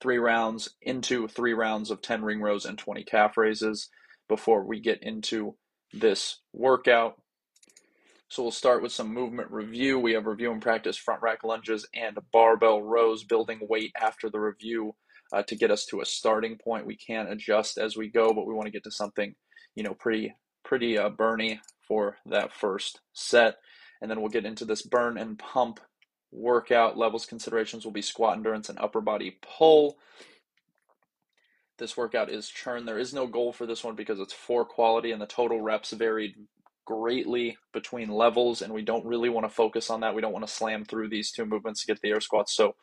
Three 0.00 0.18
rounds 0.18 0.68
into 0.82 1.26
three 1.26 1.54
rounds 1.54 1.90
of 1.90 2.02
10 2.02 2.22
ring 2.22 2.40
rows 2.40 2.66
and 2.66 2.78
20 2.78 3.04
calf 3.04 3.36
raises 3.36 3.88
before 4.28 4.64
we 4.64 4.80
get 4.80 5.02
into 5.02 5.56
this 5.92 6.40
workout. 6.52 7.20
So 8.28 8.42
we'll 8.42 8.52
start 8.52 8.82
with 8.82 8.92
some 8.92 9.12
movement 9.12 9.50
review. 9.50 9.98
We 9.98 10.12
have 10.12 10.26
review 10.26 10.52
and 10.52 10.60
practice 10.60 10.98
front 10.98 11.22
rack 11.22 11.44
lunges 11.44 11.88
and 11.94 12.18
barbell 12.30 12.82
rows, 12.82 13.24
building 13.24 13.60
weight 13.62 13.92
after 13.98 14.28
the 14.28 14.38
review 14.38 14.94
uh, 15.32 15.42
to 15.44 15.56
get 15.56 15.70
us 15.70 15.86
to 15.86 16.02
a 16.02 16.06
starting 16.06 16.58
point. 16.58 16.84
We 16.84 16.96
can 16.96 17.26
adjust 17.28 17.78
as 17.78 17.96
we 17.96 18.10
go, 18.10 18.34
but 18.34 18.46
we 18.46 18.52
want 18.52 18.66
to 18.66 18.72
get 18.72 18.84
to 18.84 18.90
something, 18.90 19.34
you 19.74 19.82
know, 19.82 19.94
pretty 19.94 20.34
pretty 20.68 20.98
uh, 20.98 21.08
burny 21.08 21.58
for 21.80 22.18
that 22.26 22.52
first 22.52 23.00
set. 23.14 23.56
And 24.00 24.10
then 24.10 24.20
we'll 24.20 24.28
get 24.28 24.44
into 24.44 24.66
this 24.66 24.82
burn 24.82 25.16
and 25.16 25.38
pump 25.38 25.80
workout. 26.30 26.98
Levels 26.98 27.24
considerations 27.24 27.84
will 27.84 27.92
be 27.92 28.02
squat 28.02 28.36
endurance 28.36 28.68
and 28.68 28.78
upper 28.78 29.00
body 29.00 29.38
pull. 29.42 29.96
This 31.78 31.96
workout 31.96 32.30
is 32.30 32.48
churn. 32.48 32.84
There 32.84 32.98
is 32.98 33.14
no 33.14 33.26
goal 33.26 33.52
for 33.52 33.66
this 33.66 33.82
one 33.82 33.94
because 33.94 34.20
it's 34.20 34.34
for 34.34 34.64
quality 34.64 35.10
and 35.10 35.22
the 35.22 35.26
total 35.26 35.60
reps 35.60 35.92
varied 35.92 36.34
greatly 36.84 37.56
between 37.72 38.08
levels 38.08 38.62
and 38.62 38.72
we 38.72 38.82
don't 38.82 39.06
really 39.06 39.28
want 39.28 39.46
to 39.46 39.54
focus 39.54 39.90
on 39.90 40.00
that. 40.00 40.14
We 40.14 40.20
don't 40.20 40.32
want 40.32 40.46
to 40.46 40.52
slam 40.52 40.84
through 40.84 41.08
these 41.08 41.30
two 41.30 41.46
movements 41.46 41.80
to 41.80 41.86
get 41.86 42.00
the 42.02 42.10
air 42.10 42.20
squats. 42.20 42.54
So 42.54 42.74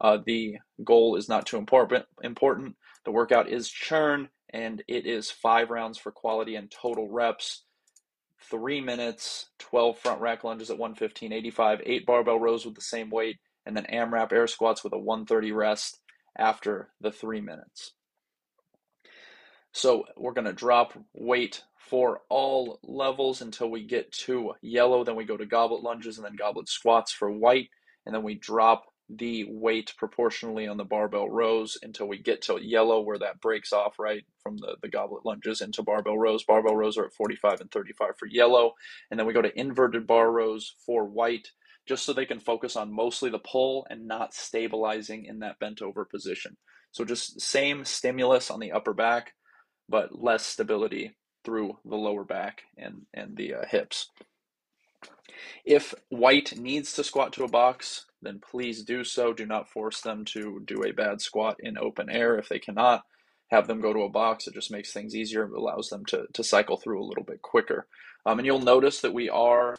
uh, 0.00 0.18
the 0.24 0.56
goal 0.82 1.16
is 1.16 1.28
not 1.28 1.46
too 1.46 1.58
important. 1.58 2.06
Important. 2.22 2.76
The 3.04 3.12
workout 3.12 3.50
is 3.50 3.68
churn, 3.68 4.28
and 4.54 4.84
it 4.86 5.04
is 5.04 5.32
five 5.32 5.70
rounds 5.70 5.98
for 5.98 6.12
quality 6.12 6.54
and 6.54 6.70
total 6.70 7.10
reps. 7.10 7.64
Three 8.48 8.80
minutes, 8.80 9.50
12 9.58 9.98
front 9.98 10.20
rack 10.20 10.44
lunges 10.44 10.70
at 10.70 10.78
115, 10.78 11.32
85, 11.32 11.80
eight 11.84 12.06
barbell 12.06 12.38
rows 12.38 12.64
with 12.64 12.76
the 12.76 12.80
same 12.80 13.10
weight, 13.10 13.38
and 13.66 13.76
then 13.76 13.86
AMRAP 13.86 14.32
air 14.32 14.46
squats 14.46 14.84
with 14.84 14.92
a 14.92 14.98
130 14.98 15.50
rest 15.50 15.98
after 16.38 16.90
the 17.00 17.10
three 17.10 17.40
minutes. 17.40 17.94
So 19.72 20.04
we're 20.16 20.34
going 20.34 20.44
to 20.44 20.52
drop 20.52 20.92
weight 21.14 21.64
for 21.76 22.20
all 22.30 22.78
levels 22.84 23.42
until 23.42 23.68
we 23.68 23.84
get 23.84 24.12
to 24.12 24.52
yellow. 24.62 25.02
Then 25.02 25.16
we 25.16 25.24
go 25.24 25.36
to 25.36 25.46
goblet 25.46 25.82
lunges 25.82 26.16
and 26.16 26.24
then 26.24 26.36
goblet 26.36 26.68
squats 26.68 27.12
for 27.12 27.28
white. 27.28 27.70
And 28.06 28.14
then 28.14 28.22
we 28.22 28.36
drop 28.36 28.84
the 29.08 29.44
weight 29.48 29.92
proportionally 29.98 30.66
on 30.66 30.76
the 30.76 30.84
barbell 30.84 31.28
rows 31.28 31.76
until 31.82 32.06
we 32.06 32.18
get 32.18 32.42
to 32.42 32.58
yellow 32.60 33.00
where 33.00 33.18
that 33.18 33.40
breaks 33.40 33.72
off 33.72 33.98
right 33.98 34.24
from 34.42 34.56
the, 34.56 34.76
the 34.82 34.88
goblet 34.88 35.26
lunges 35.26 35.60
into 35.60 35.82
barbell 35.82 36.18
rows. 36.18 36.44
Barbell 36.44 36.76
rows 36.76 36.96
are 36.96 37.06
at 37.06 37.14
45 37.14 37.60
and 37.60 37.70
35 37.70 38.16
for 38.18 38.26
yellow. 38.26 38.72
And 39.10 39.20
then 39.20 39.26
we 39.26 39.34
go 39.34 39.42
to 39.42 39.58
inverted 39.58 40.06
bar 40.06 40.30
rows 40.30 40.74
for 40.86 41.04
white 41.04 41.48
just 41.86 42.04
so 42.04 42.12
they 42.12 42.24
can 42.24 42.40
focus 42.40 42.76
on 42.76 42.94
mostly 42.94 43.30
the 43.30 43.38
pull 43.38 43.86
and 43.90 44.08
not 44.08 44.32
stabilizing 44.32 45.26
in 45.26 45.40
that 45.40 45.58
bent 45.58 45.82
over 45.82 46.04
position. 46.04 46.56
So 46.92 47.04
just 47.04 47.40
same 47.40 47.84
stimulus 47.84 48.50
on 48.50 48.60
the 48.60 48.72
upper 48.72 48.94
back, 48.94 49.34
but 49.88 50.18
less 50.18 50.46
stability 50.46 51.16
through 51.44 51.78
the 51.84 51.96
lower 51.96 52.24
back 52.24 52.62
and, 52.78 53.02
and 53.12 53.36
the 53.36 53.54
uh, 53.54 53.66
hips. 53.68 54.08
If 55.64 55.94
white 56.10 56.58
needs 56.58 56.92
to 56.94 57.04
squat 57.04 57.32
to 57.34 57.44
a 57.44 57.48
box, 57.48 58.06
then 58.20 58.40
please 58.40 58.82
do 58.82 59.04
so. 59.04 59.32
Do 59.32 59.46
not 59.46 59.70
force 59.70 60.00
them 60.00 60.24
to 60.26 60.62
do 60.66 60.84
a 60.84 60.92
bad 60.92 61.20
squat 61.20 61.56
in 61.60 61.78
open 61.78 62.10
air. 62.10 62.38
If 62.38 62.48
they 62.48 62.58
cannot, 62.58 63.04
have 63.50 63.66
them 63.66 63.80
go 63.80 63.92
to 63.92 64.00
a 64.00 64.08
box. 64.10 64.46
It 64.46 64.54
just 64.54 64.70
makes 64.70 64.92
things 64.92 65.14
easier. 65.14 65.44
It 65.44 65.52
allows 65.52 65.88
them 65.88 66.04
to, 66.06 66.26
to 66.32 66.44
cycle 66.44 66.76
through 66.76 67.02
a 67.02 67.06
little 67.06 67.24
bit 67.24 67.42
quicker. 67.42 67.86
Um, 68.26 68.38
and 68.38 68.46
you'll 68.46 68.60
notice 68.60 69.00
that 69.00 69.14
we 69.14 69.28
are 69.28 69.76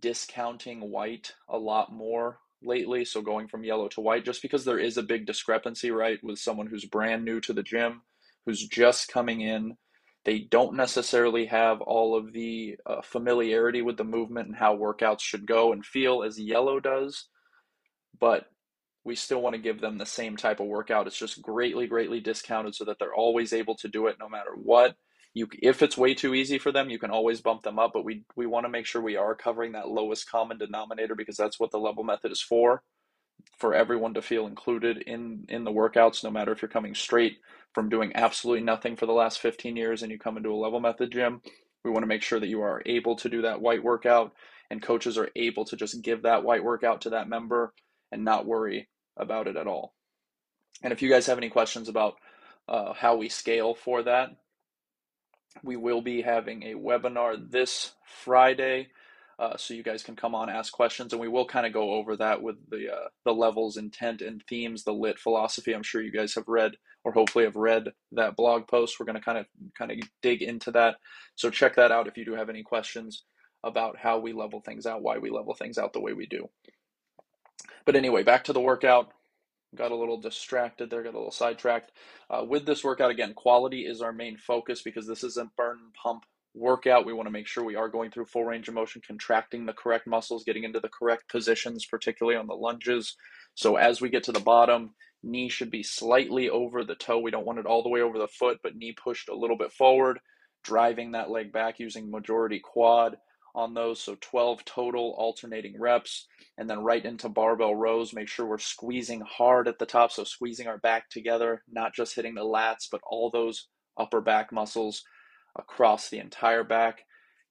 discounting 0.00 0.90
white 0.90 1.34
a 1.48 1.58
lot 1.58 1.92
more 1.92 2.38
lately. 2.62 3.04
So 3.04 3.22
going 3.22 3.48
from 3.48 3.64
yellow 3.64 3.88
to 3.88 4.00
white, 4.00 4.24
just 4.24 4.42
because 4.42 4.64
there 4.64 4.78
is 4.78 4.96
a 4.96 5.02
big 5.02 5.26
discrepancy, 5.26 5.90
right, 5.90 6.22
with 6.22 6.38
someone 6.38 6.66
who's 6.66 6.84
brand 6.84 7.24
new 7.24 7.40
to 7.40 7.52
the 7.52 7.62
gym, 7.62 8.02
who's 8.46 8.66
just 8.66 9.08
coming 9.08 9.40
in 9.40 9.76
they 10.24 10.38
don't 10.38 10.74
necessarily 10.74 11.46
have 11.46 11.80
all 11.80 12.16
of 12.16 12.32
the 12.32 12.76
uh, 12.86 13.02
familiarity 13.02 13.82
with 13.82 13.96
the 13.96 14.04
movement 14.04 14.48
and 14.48 14.56
how 14.56 14.76
workouts 14.76 15.20
should 15.20 15.46
go 15.46 15.72
and 15.72 15.84
feel 15.84 16.22
as 16.22 16.38
yellow 16.40 16.80
does, 16.80 17.28
but 18.18 18.46
we 19.04 19.14
still 19.14 19.42
want 19.42 19.54
to 19.54 19.60
give 19.60 19.82
them 19.82 19.98
the 19.98 20.06
same 20.06 20.36
type 20.36 20.60
of 20.60 20.66
workout. 20.66 21.06
It's 21.06 21.18
just 21.18 21.42
greatly, 21.42 21.86
greatly 21.86 22.20
discounted 22.20 22.74
so 22.74 22.86
that 22.86 22.98
they're 22.98 23.14
always 23.14 23.52
able 23.52 23.76
to 23.76 23.88
do 23.88 24.06
it 24.06 24.16
no 24.18 24.28
matter 24.28 24.52
what. 24.54 24.96
You, 25.34 25.48
if 25.60 25.82
it's 25.82 25.98
way 25.98 26.14
too 26.14 26.34
easy 26.34 26.58
for 26.58 26.72
them, 26.72 26.88
you 26.88 26.98
can 26.98 27.10
always 27.10 27.40
bump 27.40 27.62
them 27.62 27.78
up, 27.78 27.90
but 27.92 28.04
we, 28.04 28.24
we 28.34 28.46
want 28.46 28.64
to 28.64 28.70
make 28.70 28.86
sure 28.86 29.02
we 29.02 29.16
are 29.16 29.34
covering 29.34 29.72
that 29.72 29.88
lowest 29.88 30.30
common 30.30 30.58
denominator 30.58 31.14
because 31.14 31.36
that's 31.36 31.60
what 31.60 31.70
the 31.70 31.78
level 31.78 32.04
method 32.04 32.32
is 32.32 32.40
for 32.40 32.82
for 33.58 33.74
everyone 33.74 34.14
to 34.14 34.22
feel 34.22 34.46
included 34.46 34.98
in 34.98 35.44
in 35.48 35.64
the 35.64 35.72
workouts 35.72 36.24
no 36.24 36.30
matter 36.30 36.52
if 36.52 36.62
you're 36.62 36.68
coming 36.68 36.94
straight 36.94 37.38
from 37.72 37.88
doing 37.88 38.12
absolutely 38.14 38.62
nothing 38.62 38.96
for 38.96 39.06
the 39.06 39.12
last 39.12 39.40
15 39.40 39.76
years 39.76 40.02
and 40.02 40.12
you 40.12 40.18
come 40.18 40.36
into 40.36 40.52
a 40.52 40.54
level 40.54 40.80
method 40.80 41.10
gym 41.10 41.40
we 41.84 41.90
want 41.90 42.02
to 42.02 42.08
make 42.08 42.22
sure 42.22 42.40
that 42.40 42.48
you 42.48 42.62
are 42.62 42.82
able 42.86 43.16
to 43.16 43.28
do 43.28 43.42
that 43.42 43.60
white 43.60 43.82
workout 43.82 44.32
and 44.70 44.82
coaches 44.82 45.18
are 45.18 45.30
able 45.36 45.64
to 45.66 45.76
just 45.76 46.02
give 46.02 46.22
that 46.22 46.42
white 46.42 46.64
workout 46.64 47.02
to 47.02 47.10
that 47.10 47.28
member 47.28 47.74
and 48.10 48.24
not 48.24 48.46
worry 48.46 48.88
about 49.16 49.46
it 49.46 49.56
at 49.56 49.66
all. 49.66 49.94
And 50.82 50.92
if 50.92 51.02
you 51.02 51.10
guys 51.10 51.26
have 51.26 51.38
any 51.38 51.50
questions 51.50 51.88
about 51.88 52.14
uh, 52.68 52.94
how 52.94 53.16
we 53.16 53.28
scale 53.28 53.74
for 53.74 54.02
that 54.02 54.30
we 55.62 55.76
will 55.76 56.02
be 56.02 56.22
having 56.22 56.62
a 56.62 56.74
webinar 56.74 57.50
this 57.50 57.92
friday 58.04 58.88
uh, 59.38 59.56
so 59.56 59.74
you 59.74 59.82
guys 59.82 60.02
can 60.02 60.16
come 60.16 60.34
on 60.34 60.48
ask 60.48 60.72
questions 60.72 61.12
and 61.12 61.20
we 61.20 61.28
will 61.28 61.46
kind 61.46 61.66
of 61.66 61.72
go 61.72 61.92
over 61.94 62.16
that 62.16 62.40
with 62.40 62.56
the 62.70 62.92
uh, 62.92 63.08
the 63.24 63.32
levels 63.32 63.76
intent 63.76 64.22
and 64.22 64.42
themes 64.48 64.84
the 64.84 64.92
lit 64.92 65.18
philosophy. 65.18 65.72
I'm 65.72 65.82
sure 65.82 66.02
you 66.02 66.12
guys 66.12 66.34
have 66.34 66.46
read 66.46 66.72
or 67.04 67.12
hopefully 67.12 67.44
have 67.44 67.56
read 67.56 67.92
that 68.12 68.36
blog 68.36 68.68
post. 68.68 68.98
We're 68.98 69.06
going 69.06 69.18
to 69.18 69.24
kind 69.24 69.38
of 69.38 69.46
kind 69.76 69.90
of 69.90 69.98
dig 70.22 70.42
into 70.42 70.70
that. 70.72 70.96
So 71.34 71.50
check 71.50 71.76
that 71.76 71.92
out 71.92 72.06
if 72.06 72.16
you 72.16 72.24
do 72.24 72.34
have 72.34 72.48
any 72.48 72.62
questions 72.62 73.24
about 73.64 73.96
how 73.96 74.18
we 74.18 74.32
level 74.32 74.60
things 74.60 74.86
out 74.86 75.02
why 75.02 75.18
we 75.18 75.30
level 75.30 75.54
things 75.54 75.78
out 75.78 75.92
the 75.92 76.00
way 76.00 76.12
we 76.12 76.26
do. 76.26 76.48
But 77.84 77.96
anyway 77.96 78.22
back 78.22 78.44
to 78.44 78.52
the 78.52 78.60
workout. 78.60 79.12
Got 79.74 79.90
a 79.90 79.96
little 79.96 80.20
distracted 80.20 80.88
there 80.88 81.02
got 81.02 81.14
a 81.14 81.18
little 81.18 81.32
sidetracked. 81.32 81.90
Uh, 82.30 82.44
with 82.48 82.66
this 82.66 82.84
workout 82.84 83.10
again 83.10 83.34
quality 83.34 83.80
is 83.80 84.00
our 84.00 84.12
main 84.12 84.36
focus 84.36 84.82
because 84.82 85.08
this 85.08 85.24
isn't 85.24 85.56
burn 85.56 85.78
pump 86.00 86.24
workout, 86.54 87.04
we 87.04 87.12
want 87.12 87.26
to 87.26 87.32
make 87.32 87.46
sure 87.46 87.64
we 87.64 87.76
are 87.76 87.88
going 87.88 88.10
through 88.10 88.26
full 88.26 88.44
range 88.44 88.68
of 88.68 88.74
motion, 88.74 89.02
contracting 89.06 89.66
the 89.66 89.72
correct 89.72 90.06
muscles, 90.06 90.44
getting 90.44 90.64
into 90.64 90.80
the 90.80 90.88
correct 90.88 91.28
positions, 91.28 91.84
particularly 91.84 92.38
on 92.38 92.46
the 92.46 92.54
lunges. 92.54 93.16
So 93.54 93.76
as 93.76 94.00
we 94.00 94.08
get 94.08 94.24
to 94.24 94.32
the 94.32 94.40
bottom, 94.40 94.94
knee 95.22 95.48
should 95.48 95.70
be 95.70 95.82
slightly 95.82 96.48
over 96.48 96.84
the 96.84 96.94
toe. 96.94 97.18
We 97.18 97.30
don't 97.30 97.46
want 97.46 97.58
it 97.58 97.66
all 97.66 97.82
the 97.82 97.88
way 97.88 98.00
over 98.00 98.18
the 98.18 98.28
foot, 98.28 98.58
but 98.62 98.76
knee 98.76 98.92
pushed 98.92 99.28
a 99.28 99.36
little 99.36 99.56
bit 99.56 99.72
forward, 99.72 100.18
driving 100.62 101.12
that 101.12 101.30
leg 101.30 101.52
back 101.52 101.78
using 101.78 102.10
majority 102.10 102.60
quad 102.60 103.16
on 103.54 103.74
those. 103.74 104.00
So 104.00 104.16
12 104.20 104.64
total 104.64 105.14
alternating 105.18 105.80
reps. 105.80 106.26
And 106.56 106.70
then 106.70 106.80
right 106.80 107.04
into 107.04 107.28
barbell 107.28 107.74
rows. 107.74 108.12
Make 108.12 108.28
sure 108.28 108.46
we're 108.46 108.58
squeezing 108.58 109.22
hard 109.22 109.66
at 109.66 109.78
the 109.78 109.86
top. 109.86 110.12
So 110.12 110.22
squeezing 110.22 110.68
our 110.68 110.78
back 110.78 111.10
together, 111.10 111.62
not 111.68 111.94
just 111.94 112.14
hitting 112.14 112.34
the 112.34 112.42
lats, 112.42 112.88
but 112.90 113.00
all 113.04 113.30
those 113.30 113.68
upper 113.98 114.20
back 114.20 114.52
muscles 114.52 115.02
across 115.56 116.08
the 116.08 116.18
entire 116.18 116.64
back, 116.64 117.04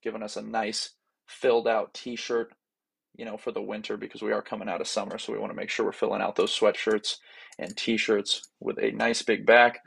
giving 0.04 0.24
us 0.24 0.38
a 0.38 0.42
nice 0.42 0.92
filled 1.28 1.68
out 1.68 1.94
t-shirt, 1.94 2.54
you 3.16 3.26
know, 3.26 3.38
for 3.38 3.52
the 3.52 3.62
winter 3.62 3.98
because 3.98 4.22
we 4.22 4.32
are 4.32 4.42
coming 4.42 4.70
out 4.70 4.82
of 4.82 4.88
summer. 4.88 5.18
So 5.18 5.34
we 5.34 5.40
want 5.40 5.52
to 5.52 5.58
make 5.58 5.70
sure 5.70 5.86
we're 5.86 5.92
filling 5.92 6.22
out 6.22 6.36
those 6.36 6.58
sweatshirts 6.58 7.18
and 7.60 7.76
t-shirts 7.78 8.42
with 8.60 8.78
a 8.80 8.92
nice 8.92 9.22
big 9.22 9.46
back. 9.46 9.80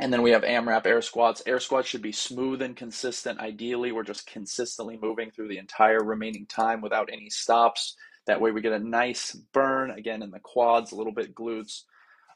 And 0.00 0.12
then 0.12 0.22
we 0.22 0.30
have 0.30 0.42
AMRAP 0.42 0.86
air 0.86 1.02
squats. 1.02 1.42
Air 1.46 1.58
squats 1.58 1.88
should 1.88 2.02
be 2.02 2.12
smooth 2.12 2.62
and 2.62 2.76
consistent. 2.76 3.40
Ideally, 3.40 3.90
we're 3.90 4.04
just 4.04 4.26
consistently 4.26 4.98
moving 5.00 5.30
through 5.30 5.48
the 5.48 5.58
entire 5.58 6.04
remaining 6.04 6.46
time 6.46 6.80
without 6.80 7.08
any 7.12 7.30
stops. 7.30 7.96
That 8.26 8.40
way, 8.40 8.52
we 8.52 8.60
get 8.60 8.72
a 8.72 8.78
nice 8.78 9.32
burn 9.52 9.90
again 9.90 10.22
in 10.22 10.30
the 10.30 10.38
quads, 10.38 10.92
a 10.92 10.96
little 10.96 11.14
bit 11.14 11.34
glutes, 11.34 11.82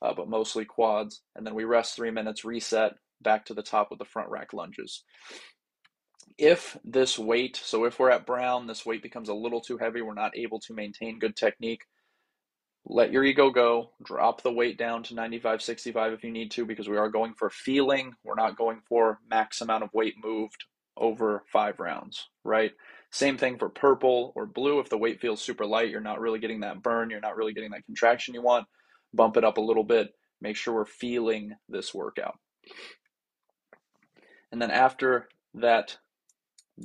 uh, 0.01 0.13
but 0.15 0.29
mostly 0.29 0.65
quads. 0.65 1.23
And 1.37 1.47
then 1.47 1.55
we 1.55 1.65
rest 1.65 1.95
three 1.95 2.11
minutes, 2.11 2.45
reset, 2.45 2.95
back 3.23 3.47
to 3.47 3.55
the 3.55 3.63
top 3.63 3.91
with 3.91 3.99
the 3.99 4.05
front 4.05 4.31
rack 4.31 4.53
lunges. 4.53 5.05
If 6.39 6.79
this 6.85 7.19
weight, 7.19 7.61
so 7.63 7.85
if 7.85 7.99
we're 7.99 8.11
at 8.11 8.27
brown, 8.27 8.67
this 8.67 8.87
weight 8.87 9.03
becomes 9.03 9.29
a 9.29 9.35
little 9.35 9.61
too 9.61 9.79
heavy, 9.79 10.03
we're 10.03 10.15
not 10.15 10.37
able 10.37 10.61
to 10.61 10.75
maintain 10.75 11.19
good 11.19 11.37
technique, 11.37 11.83
let 12.85 13.13
your 13.13 13.25
ego 13.25 13.51
go. 13.51 13.91
Drop 14.03 14.43
the 14.43 14.53
weight 14.53 14.77
down 14.77 15.03
to 15.05 15.15
95, 15.15 15.63
65 15.63 16.13
if 16.13 16.25
you 16.25 16.31
need 16.31 16.51
to, 16.53 16.67
because 16.67 16.89
we 16.89 16.97
are 16.97 17.09
going 17.09 17.35
for 17.35 17.49
feeling. 17.49 18.13
We're 18.25 18.35
not 18.35 18.57
going 18.57 18.81
for 18.89 19.21
max 19.29 19.61
amount 19.61 19.85
of 19.85 19.91
weight 19.95 20.15
moved 20.23 20.65
over 20.97 21.45
five 21.53 21.79
rounds, 21.79 22.29
right? 22.45 22.73
Same 23.11 23.39
thing 23.39 23.59
for 23.59 23.69
purple 23.69 24.33
or 24.35 24.47
blue. 24.47 24.81
If 24.81 24.89
the 24.89 24.99
weight 24.99 25.21
feels 25.21 25.41
super 25.41 25.65
light, 25.65 25.91
you're 25.91 26.01
not 26.01 26.21
really 26.21 26.39
getting 26.39 26.61
that 26.61 26.83
burn, 26.83 27.11
you're 27.11 27.21
not 27.21 27.37
really 27.37 27.53
getting 27.53 27.71
that 27.71 27.85
contraction 27.85 28.35
you 28.35 28.43
want, 28.43 28.67
bump 29.15 29.37
it 29.37 29.45
up 29.45 29.59
a 29.59 29.63
little 29.63 29.85
bit. 29.85 30.11
Make 30.41 30.57
sure 30.57 30.75
we're 30.75 30.85
feeling 30.85 31.55
this 31.69 31.95
workout. 31.95 32.39
And 34.53 34.61
then 34.61 34.71
after 34.71 35.29
that 35.55 35.97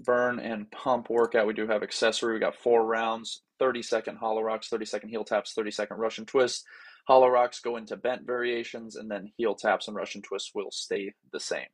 burn 0.05 0.39
and 0.39 0.71
pump 0.71 1.09
workout, 1.09 1.47
we 1.47 1.53
do 1.53 1.67
have 1.67 1.83
accessory. 1.83 2.33
We 2.33 2.39
got 2.39 2.55
four 2.55 2.85
rounds, 2.85 3.41
30 3.59 3.83
second 3.83 4.17
hollow 4.17 4.41
rocks, 4.41 4.69
30 4.69 4.85
second 4.85 5.09
heel 5.09 5.23
taps, 5.23 5.53
30 5.53 5.71
second 5.71 5.97
Russian 5.97 6.25
twists. 6.25 6.63
Hollow 7.07 7.27
rocks 7.27 7.59
go 7.59 7.77
into 7.77 7.95
bent 7.95 8.25
variations, 8.25 8.95
and 8.95 9.09
then 9.09 9.31
heel 9.37 9.55
taps 9.55 9.87
and 9.87 9.95
Russian 9.95 10.21
twists 10.21 10.51
will 10.55 10.71
stay 10.71 11.13
the 11.31 11.39
same. 11.39 11.67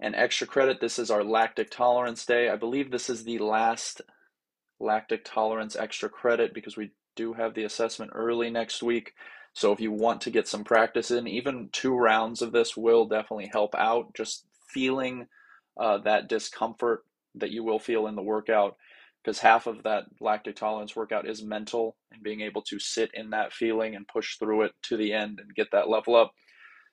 And 0.00 0.14
extra 0.14 0.46
credit, 0.46 0.80
this 0.80 0.98
is 0.98 1.10
our 1.10 1.24
lactic 1.24 1.70
tolerance 1.70 2.26
day. 2.26 2.50
I 2.50 2.56
believe 2.56 2.90
this 2.90 3.08
is 3.08 3.24
the 3.24 3.38
last 3.38 4.02
lactic 4.78 5.24
tolerance 5.24 5.74
extra 5.74 6.10
credit 6.10 6.52
because 6.52 6.76
we 6.76 6.90
do 7.16 7.32
have 7.32 7.54
the 7.54 7.64
assessment 7.64 8.12
early 8.14 8.50
next 8.50 8.82
week. 8.82 9.12
So 9.56 9.72
if 9.72 9.80
you 9.80 9.90
want 9.90 10.20
to 10.20 10.30
get 10.30 10.46
some 10.46 10.64
practice 10.64 11.10
in, 11.10 11.26
even 11.26 11.70
two 11.72 11.96
rounds 11.96 12.42
of 12.42 12.52
this 12.52 12.76
will 12.76 13.06
definitely 13.06 13.48
help 13.50 13.74
out. 13.74 14.14
Just 14.14 14.44
feeling 14.68 15.28
uh, 15.80 15.96
that 16.04 16.28
discomfort 16.28 17.06
that 17.36 17.52
you 17.52 17.64
will 17.64 17.78
feel 17.78 18.06
in 18.06 18.16
the 18.16 18.22
workout, 18.22 18.76
because 19.24 19.38
half 19.38 19.66
of 19.66 19.82
that 19.84 20.04
lactic 20.20 20.56
tolerance 20.56 20.94
workout 20.94 21.26
is 21.26 21.42
mental 21.42 21.96
and 22.12 22.22
being 22.22 22.42
able 22.42 22.60
to 22.60 22.78
sit 22.78 23.10
in 23.14 23.30
that 23.30 23.50
feeling 23.50 23.96
and 23.96 24.06
push 24.06 24.36
through 24.36 24.60
it 24.60 24.72
to 24.82 24.98
the 24.98 25.14
end 25.14 25.40
and 25.40 25.54
get 25.54 25.68
that 25.72 25.88
level 25.88 26.14
up. 26.14 26.34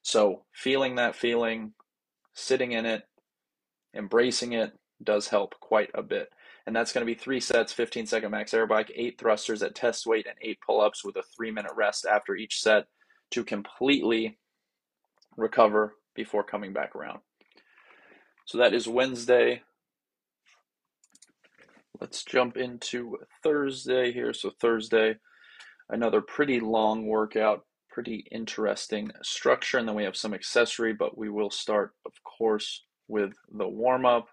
So 0.02 0.46
feeling 0.54 0.96
that 0.96 1.18
feeling, 1.18 1.74
sitting 2.34 2.72
in 2.72 2.86
it, 2.86 3.04
embracing 3.94 4.54
it 4.54 4.72
does 5.04 5.28
help 5.28 5.54
quite 5.60 5.92
a 5.94 6.02
bit. 6.02 6.30
And 6.66 6.76
that's 6.76 6.94
going 6.94 7.06
to 7.06 7.12
be 7.14 7.20
three 7.20 7.40
sets, 7.40 7.74
15 7.74 8.06
second 8.06 8.32
max 8.32 8.54
air 8.54 8.66
bike, 8.66 8.92
eight 8.96 9.20
thrusters 9.20 9.62
at 9.62 9.76
test 9.76 10.06
weight, 10.06 10.26
and 10.28 10.38
eight 10.42 10.60
pull 10.66 10.80
ups 10.80 11.04
with 11.04 11.18
a 11.18 11.24
three 11.36 11.52
minute 11.52 11.74
rest 11.76 12.06
after 12.06 12.36
each 12.36 12.62
set 12.62 12.86
to 13.32 13.44
completely 13.44 14.38
recover 15.36 15.96
before 16.16 16.44
coming 16.44 16.74
back 16.74 16.96
around. 16.96 17.20
So 18.46 18.58
that 18.60 18.74
is 18.74 18.88
Wednesday. 18.88 19.62
Let's 22.00 22.24
jump 22.24 22.58
into 22.58 23.18
Thursday 23.44 24.12
here. 24.12 24.34
So, 24.34 24.52
Thursday, 24.60 25.16
another 25.90 26.22
pretty 26.22 26.60
long 26.60 27.06
workout, 27.06 27.66
pretty 27.90 28.26
interesting 28.32 29.12
structure. 29.22 29.78
And 29.78 29.88
then 29.88 29.96
we 29.96 30.04
have 30.04 30.18
some 30.18 30.34
accessory, 30.34 30.94
but 30.94 31.18
we 31.18 31.30
will 31.30 31.52
start, 31.52 31.94
of 32.06 32.12
course, 32.24 32.84
with 33.08 33.34
the 33.52 33.68
warm 33.68 34.06
up. 34.06 34.28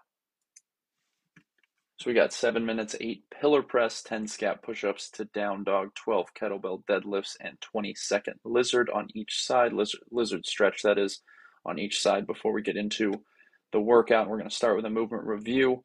So 2.01 2.09
we 2.09 2.15
got 2.15 2.33
seven 2.33 2.65
minutes, 2.65 2.95
eight 2.99 3.25
pillar 3.29 3.61
press, 3.61 4.01
10 4.01 4.25
scap 4.25 4.63
push 4.63 4.83
ups 4.83 5.11
to 5.11 5.25
down 5.25 5.63
dog, 5.63 5.93
12 5.93 6.33
kettlebell 6.33 6.83
deadlifts, 6.85 7.35
and 7.39 7.61
20 7.61 7.93
second 7.93 8.39
lizard 8.43 8.89
on 8.89 9.09
each 9.13 9.45
side. 9.45 9.71
Lizard, 9.71 9.99
lizard 10.09 10.47
stretch, 10.47 10.81
that 10.81 10.97
is, 10.97 11.21
on 11.63 11.77
each 11.77 12.01
side 12.01 12.25
before 12.25 12.53
we 12.53 12.63
get 12.63 12.75
into 12.75 13.13
the 13.71 13.79
workout. 13.79 14.27
We're 14.27 14.39
going 14.39 14.49
to 14.49 14.55
start 14.55 14.77
with 14.77 14.85
a 14.85 14.89
movement 14.89 15.25
review. 15.25 15.83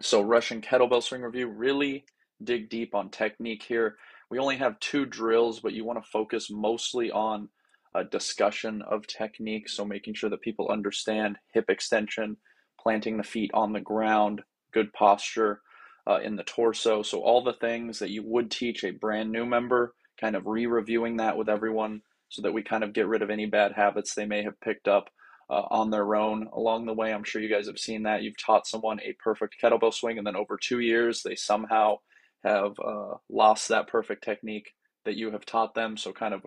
So, 0.00 0.22
Russian 0.22 0.62
kettlebell 0.62 1.02
swing 1.02 1.20
review, 1.20 1.48
really 1.48 2.06
dig 2.42 2.70
deep 2.70 2.94
on 2.94 3.10
technique 3.10 3.64
here. 3.64 3.96
We 4.30 4.38
only 4.38 4.56
have 4.56 4.80
two 4.80 5.04
drills, 5.04 5.60
but 5.60 5.74
you 5.74 5.84
want 5.84 6.02
to 6.02 6.10
focus 6.10 6.48
mostly 6.50 7.10
on 7.10 7.50
a 7.94 8.02
discussion 8.02 8.80
of 8.80 9.06
technique. 9.06 9.68
So, 9.68 9.84
making 9.84 10.14
sure 10.14 10.30
that 10.30 10.40
people 10.40 10.70
understand 10.70 11.36
hip 11.52 11.66
extension, 11.68 12.38
planting 12.80 13.18
the 13.18 13.22
feet 13.22 13.50
on 13.52 13.74
the 13.74 13.80
ground, 13.80 14.40
good 14.72 14.92
posture 14.92 15.60
uh, 16.06 16.18
in 16.20 16.36
the 16.36 16.42
torso. 16.42 17.02
So, 17.02 17.20
all 17.20 17.42
the 17.42 17.52
things 17.52 17.98
that 17.98 18.10
you 18.10 18.22
would 18.24 18.50
teach 18.50 18.84
a 18.84 18.90
brand 18.90 19.30
new 19.30 19.46
member, 19.46 19.94
kind 20.20 20.36
of 20.36 20.46
re 20.46 20.66
reviewing 20.66 21.18
that 21.18 21.36
with 21.36 21.48
everyone 21.48 22.02
so 22.28 22.42
that 22.42 22.52
we 22.52 22.62
kind 22.62 22.82
of 22.82 22.92
get 22.92 23.06
rid 23.06 23.22
of 23.22 23.30
any 23.30 23.46
bad 23.46 23.72
habits 23.72 24.14
they 24.14 24.24
may 24.24 24.42
have 24.42 24.58
picked 24.60 24.88
up 24.88 25.10
uh, 25.50 25.64
on 25.70 25.90
their 25.90 26.14
own 26.14 26.48
along 26.52 26.86
the 26.86 26.94
way. 26.94 27.12
I'm 27.12 27.24
sure 27.24 27.42
you 27.42 27.54
guys 27.54 27.66
have 27.66 27.78
seen 27.78 28.04
that. 28.04 28.22
You've 28.22 28.42
taught 28.42 28.66
someone 28.66 29.00
a 29.00 29.14
perfect 29.22 29.56
kettlebell 29.62 29.92
swing, 29.92 30.18
and 30.18 30.26
then 30.26 30.36
over 30.36 30.58
two 30.60 30.80
years, 30.80 31.22
they 31.22 31.36
somehow 31.36 31.96
have 32.42 32.72
uh, 32.84 33.14
lost 33.30 33.68
that 33.68 33.86
perfect 33.86 34.24
technique 34.24 34.72
that 35.04 35.16
you 35.16 35.30
have 35.32 35.44
taught 35.44 35.74
them. 35.74 35.96
So, 35.96 36.12
kind 36.12 36.34
of 36.34 36.46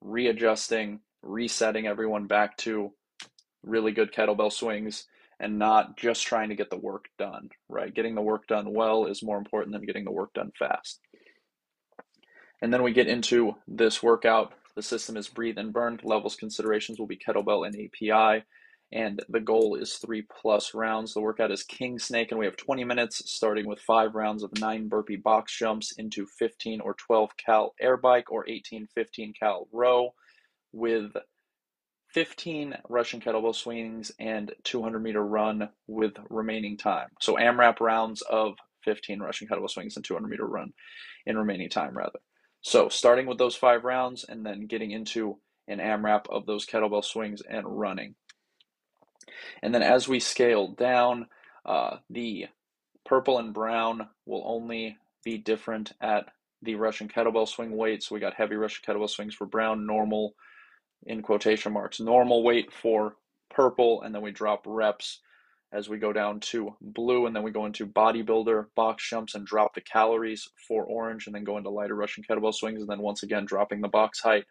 readjusting, 0.00 1.00
resetting 1.22 1.86
everyone 1.86 2.26
back 2.26 2.56
to 2.58 2.92
really 3.62 3.92
good 3.92 4.12
kettlebell 4.12 4.52
swings 4.52 5.06
and 5.40 5.58
not 5.58 5.96
just 5.96 6.26
trying 6.26 6.48
to 6.48 6.56
get 6.56 6.70
the 6.70 6.76
work 6.76 7.06
done, 7.18 7.48
right? 7.68 7.94
Getting 7.94 8.14
the 8.14 8.22
work 8.22 8.46
done 8.46 8.72
well 8.72 9.06
is 9.06 9.22
more 9.22 9.38
important 9.38 9.72
than 9.72 9.86
getting 9.86 10.04
the 10.04 10.10
work 10.10 10.32
done 10.34 10.50
fast. 10.58 11.00
And 12.60 12.72
then 12.72 12.82
we 12.82 12.92
get 12.92 13.06
into 13.06 13.54
this 13.68 14.02
workout. 14.02 14.52
The 14.74 14.82
system 14.82 15.16
is 15.16 15.28
breathe 15.28 15.58
and 15.58 15.72
burn. 15.72 16.00
Levels 16.02 16.36
considerations 16.36 16.98
will 16.98 17.06
be 17.06 17.18
kettlebell 17.18 17.66
and 17.66 17.76
API. 17.76 18.44
And 18.90 19.22
the 19.28 19.40
goal 19.40 19.74
is 19.74 19.96
three 19.96 20.26
plus 20.40 20.74
rounds. 20.74 21.12
The 21.12 21.20
workout 21.20 21.52
is 21.52 21.62
King 21.62 21.98
Snake, 21.98 22.30
and 22.30 22.38
we 22.38 22.46
have 22.46 22.56
20 22.56 22.84
minutes, 22.84 23.30
starting 23.30 23.66
with 23.66 23.80
five 23.80 24.14
rounds 24.14 24.42
of 24.42 24.58
nine 24.58 24.88
burpee 24.88 25.16
box 25.16 25.56
jumps 25.56 25.92
into 25.98 26.26
15 26.38 26.80
or 26.80 26.94
12 26.94 27.30
cal 27.36 27.74
air 27.80 27.98
bike 27.98 28.32
or 28.32 28.48
18, 28.48 28.88
15 28.94 29.34
cal 29.38 29.68
row 29.72 30.14
with 30.72 31.12
15 32.18 32.74
Russian 32.88 33.20
kettlebell 33.20 33.54
swings 33.54 34.10
and 34.18 34.52
200 34.64 34.98
meter 34.98 35.24
run 35.24 35.68
with 35.86 36.14
remaining 36.30 36.76
time. 36.76 37.06
So 37.20 37.36
AMRAP 37.36 37.78
rounds 37.78 38.22
of 38.22 38.56
15 38.82 39.20
Russian 39.20 39.46
kettlebell 39.46 39.70
swings 39.70 39.94
and 39.94 40.04
200 40.04 40.26
meter 40.26 40.44
run 40.44 40.72
in 41.26 41.38
remaining 41.38 41.68
time, 41.68 41.96
rather. 41.96 42.18
So 42.60 42.88
starting 42.88 43.26
with 43.26 43.38
those 43.38 43.54
five 43.54 43.84
rounds 43.84 44.24
and 44.28 44.44
then 44.44 44.66
getting 44.66 44.90
into 44.90 45.38
an 45.68 45.78
AMRAP 45.78 46.28
of 46.28 46.44
those 46.44 46.66
kettlebell 46.66 47.04
swings 47.04 47.40
and 47.48 47.64
running. 47.64 48.16
And 49.62 49.72
then 49.72 49.84
as 49.84 50.08
we 50.08 50.18
scale 50.18 50.72
down, 50.72 51.28
uh, 51.64 51.98
the 52.10 52.46
purple 53.06 53.38
and 53.38 53.54
brown 53.54 54.08
will 54.26 54.42
only 54.44 54.96
be 55.24 55.38
different 55.38 55.92
at 56.00 56.24
the 56.62 56.74
Russian 56.74 57.06
kettlebell 57.06 57.46
swing 57.46 57.76
weight. 57.76 58.02
So 58.02 58.16
we 58.16 58.20
got 58.20 58.34
heavy 58.34 58.56
Russian 58.56 58.82
kettlebell 58.84 59.08
swings 59.08 59.36
for 59.36 59.46
brown, 59.46 59.86
normal 59.86 60.34
in 61.06 61.22
quotation 61.22 61.72
marks, 61.72 62.00
normal 62.00 62.42
weight 62.42 62.72
for 62.72 63.16
purple, 63.50 64.02
and 64.02 64.14
then 64.14 64.22
we 64.22 64.30
drop 64.30 64.62
reps 64.66 65.20
as 65.72 65.88
we 65.88 65.98
go 65.98 66.12
down 66.12 66.40
to 66.40 66.74
blue, 66.80 67.26
and 67.26 67.36
then 67.36 67.42
we 67.42 67.50
go 67.50 67.66
into 67.66 67.86
bodybuilder 67.86 68.66
box 68.74 69.08
jumps 69.08 69.34
and 69.34 69.46
drop 69.46 69.74
the 69.74 69.80
calories 69.82 70.48
for 70.66 70.84
orange, 70.84 71.26
and 71.26 71.34
then 71.34 71.44
go 71.44 71.58
into 71.58 71.70
lighter 71.70 71.94
Russian 71.94 72.24
kettlebell 72.24 72.54
swings, 72.54 72.80
and 72.80 72.88
then 72.88 73.00
once 73.00 73.22
again 73.22 73.44
dropping 73.44 73.80
the 73.80 73.88
box 73.88 74.20
height 74.20 74.44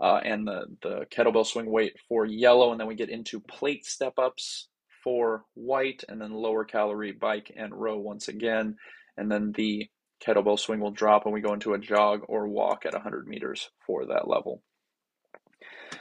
uh, 0.00 0.20
and 0.24 0.46
the, 0.46 0.66
the 0.82 1.06
kettlebell 1.10 1.46
swing 1.46 1.70
weight 1.70 1.94
for 2.08 2.24
yellow, 2.24 2.72
and 2.72 2.80
then 2.80 2.88
we 2.88 2.94
get 2.94 3.10
into 3.10 3.40
plate 3.40 3.84
step 3.84 4.18
ups 4.18 4.68
for 5.04 5.44
white, 5.54 6.02
and 6.08 6.20
then 6.20 6.32
lower 6.32 6.64
calorie 6.64 7.12
bike 7.12 7.52
and 7.56 7.74
row 7.74 7.98
once 7.98 8.28
again, 8.28 8.76
and 9.16 9.30
then 9.30 9.52
the 9.52 9.88
kettlebell 10.24 10.58
swing 10.58 10.80
will 10.80 10.90
drop, 10.90 11.24
and 11.24 11.32
we 11.32 11.40
go 11.40 11.52
into 11.52 11.74
a 11.74 11.78
jog 11.78 12.22
or 12.28 12.48
walk 12.48 12.84
at 12.84 12.92
100 12.94 13.28
meters 13.28 13.70
for 13.86 14.06
that 14.06 14.26
level. 14.26 14.62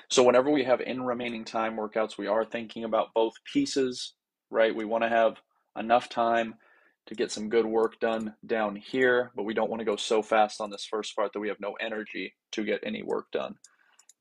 So 0.09 0.23
whenever 0.23 0.49
we 0.49 0.63
have 0.63 0.81
in 0.81 1.03
remaining 1.03 1.45
time 1.45 1.75
workouts, 1.75 2.17
we 2.17 2.27
are 2.27 2.45
thinking 2.45 2.83
about 2.83 3.13
both 3.13 3.33
pieces, 3.51 4.13
right? 4.49 4.75
We 4.75 4.85
want 4.85 5.03
to 5.03 5.09
have 5.09 5.37
enough 5.77 6.09
time 6.09 6.55
to 7.07 7.15
get 7.15 7.31
some 7.31 7.49
good 7.49 7.65
work 7.65 7.99
done 7.99 8.33
down 8.45 8.75
here, 8.75 9.31
but 9.35 9.43
we 9.43 9.53
don't 9.53 9.69
want 9.69 9.79
to 9.79 9.85
go 9.85 9.95
so 9.95 10.21
fast 10.21 10.59
on 10.61 10.69
this 10.69 10.85
first 10.85 11.15
part 11.15 11.33
that 11.33 11.39
we 11.39 11.47
have 11.47 11.59
no 11.59 11.73
energy 11.79 12.35
to 12.51 12.63
get 12.63 12.81
any 12.83 13.01
work 13.01 13.31
done 13.31 13.55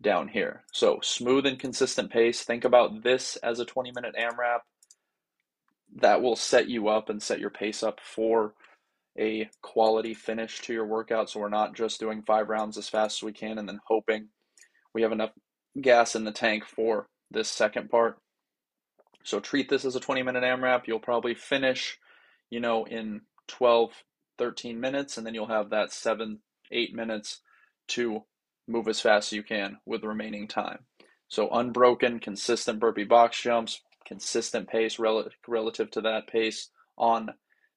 down 0.00 0.28
here. 0.28 0.62
So 0.72 1.00
smooth 1.02 1.46
and 1.46 1.58
consistent 1.58 2.10
pace. 2.10 2.42
Think 2.42 2.64
about 2.64 3.02
this 3.02 3.36
as 3.36 3.60
a 3.60 3.64
20 3.64 3.92
minute 3.92 4.14
AMRAP. 4.18 4.60
That 5.96 6.22
will 6.22 6.36
set 6.36 6.68
you 6.68 6.88
up 6.88 7.08
and 7.08 7.22
set 7.22 7.40
your 7.40 7.50
pace 7.50 7.82
up 7.82 8.00
for 8.02 8.54
a 9.18 9.48
quality 9.62 10.14
finish 10.14 10.60
to 10.62 10.72
your 10.72 10.86
workout. 10.86 11.30
So 11.30 11.40
we're 11.40 11.48
not 11.48 11.74
just 11.74 12.00
doing 12.00 12.22
five 12.22 12.48
rounds 12.48 12.76
as 12.76 12.88
fast 12.88 13.18
as 13.18 13.22
we 13.22 13.32
can 13.32 13.58
and 13.58 13.68
then 13.68 13.80
hoping 13.86 14.28
we 14.94 15.02
have 15.02 15.12
enough 15.12 15.30
gas 15.80 16.14
in 16.14 16.24
the 16.24 16.32
tank 16.32 16.64
for 16.64 17.08
this 17.30 17.48
second 17.48 17.90
part. 17.90 18.18
So 19.24 19.40
treat 19.40 19.68
this 19.68 19.84
as 19.84 19.96
a 19.96 20.00
20 20.00 20.22
minute 20.22 20.44
AMRAP. 20.44 20.86
You'll 20.86 21.00
probably 21.00 21.34
finish, 21.34 21.98
you 22.50 22.60
know, 22.60 22.84
in 22.84 23.22
12, 23.48 23.90
13 24.38 24.80
minutes, 24.80 25.18
and 25.18 25.26
then 25.26 25.34
you'll 25.34 25.48
have 25.48 25.70
that 25.70 25.92
seven, 25.92 26.40
eight 26.70 26.94
minutes 26.94 27.40
to 27.88 28.24
move 28.68 28.88
as 28.88 29.00
fast 29.00 29.32
as 29.32 29.36
you 29.36 29.42
can 29.42 29.78
with 29.86 30.02
the 30.02 30.08
remaining 30.08 30.48
time. 30.48 30.80
So 31.28 31.48
unbroken, 31.50 32.20
consistent 32.20 32.78
burpee 32.78 33.04
box 33.04 33.40
jumps, 33.40 33.80
consistent 34.06 34.68
pace 34.68 34.98
rel- 34.98 35.28
relative 35.48 35.90
to 35.92 36.00
that 36.02 36.28
pace 36.28 36.70
on 36.96 37.30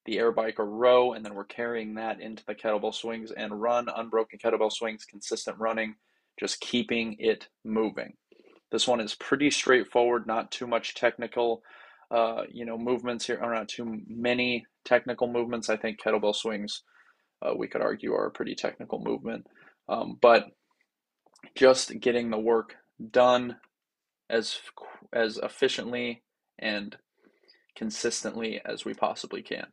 the 0.06 0.20
air 0.20 0.32
bike 0.32 0.60
or 0.60 0.66
row, 0.66 1.14
and 1.14 1.26
then 1.26 1.36
we're 1.36 1.46
carrying 1.46 1.96
that 1.96 2.22
into 2.22 2.44
the 2.46 2.56
kettlebell 2.56 2.94
swings 2.94 3.32
and 3.32 3.60
run, 3.62 3.88
unbroken 3.94 4.40
kettlebell 4.40 4.72
swings, 4.72 5.06
consistent 5.06 5.58
running, 5.60 5.96
just 6.40 6.62
keeping 6.62 7.16
it 7.20 7.48
moving. 7.66 8.14
This 8.72 8.88
one 8.88 9.00
is 9.00 9.16
pretty 9.16 9.50
straightforward, 9.52 10.28
not 10.28 10.52
too 10.52 10.68
much 10.68 10.96
technical 10.96 11.64
uh, 12.12 12.44
you 12.52 12.66
know, 12.66 12.78
movements 12.78 13.28
here 13.28 13.40
are 13.42 13.54
not 13.54 13.68
too 13.68 14.02
many 14.08 14.66
technical 14.84 15.32
movements. 15.32 15.70
I 15.70 15.78
think 15.78 16.00
kettlebell 16.02 16.36
swings, 16.36 16.82
uh, 17.42 17.54
we 17.56 17.68
could 17.68 17.82
argue, 17.82 18.14
are 18.14 18.26
a 18.26 18.32
pretty 18.32 18.56
technical 18.56 19.00
movement. 19.00 19.46
Um, 19.88 20.18
but 20.20 20.46
just 21.56 22.00
getting 22.00 22.30
the 22.30 22.40
work 22.40 22.76
done 23.12 23.58
as 24.30 24.60
as 25.14 25.38
efficiently 25.38 26.24
and 26.58 26.98
consistently 27.76 28.62
as 28.66 28.86
we 28.86 28.94
possibly 28.94 29.42
can. 29.42 29.68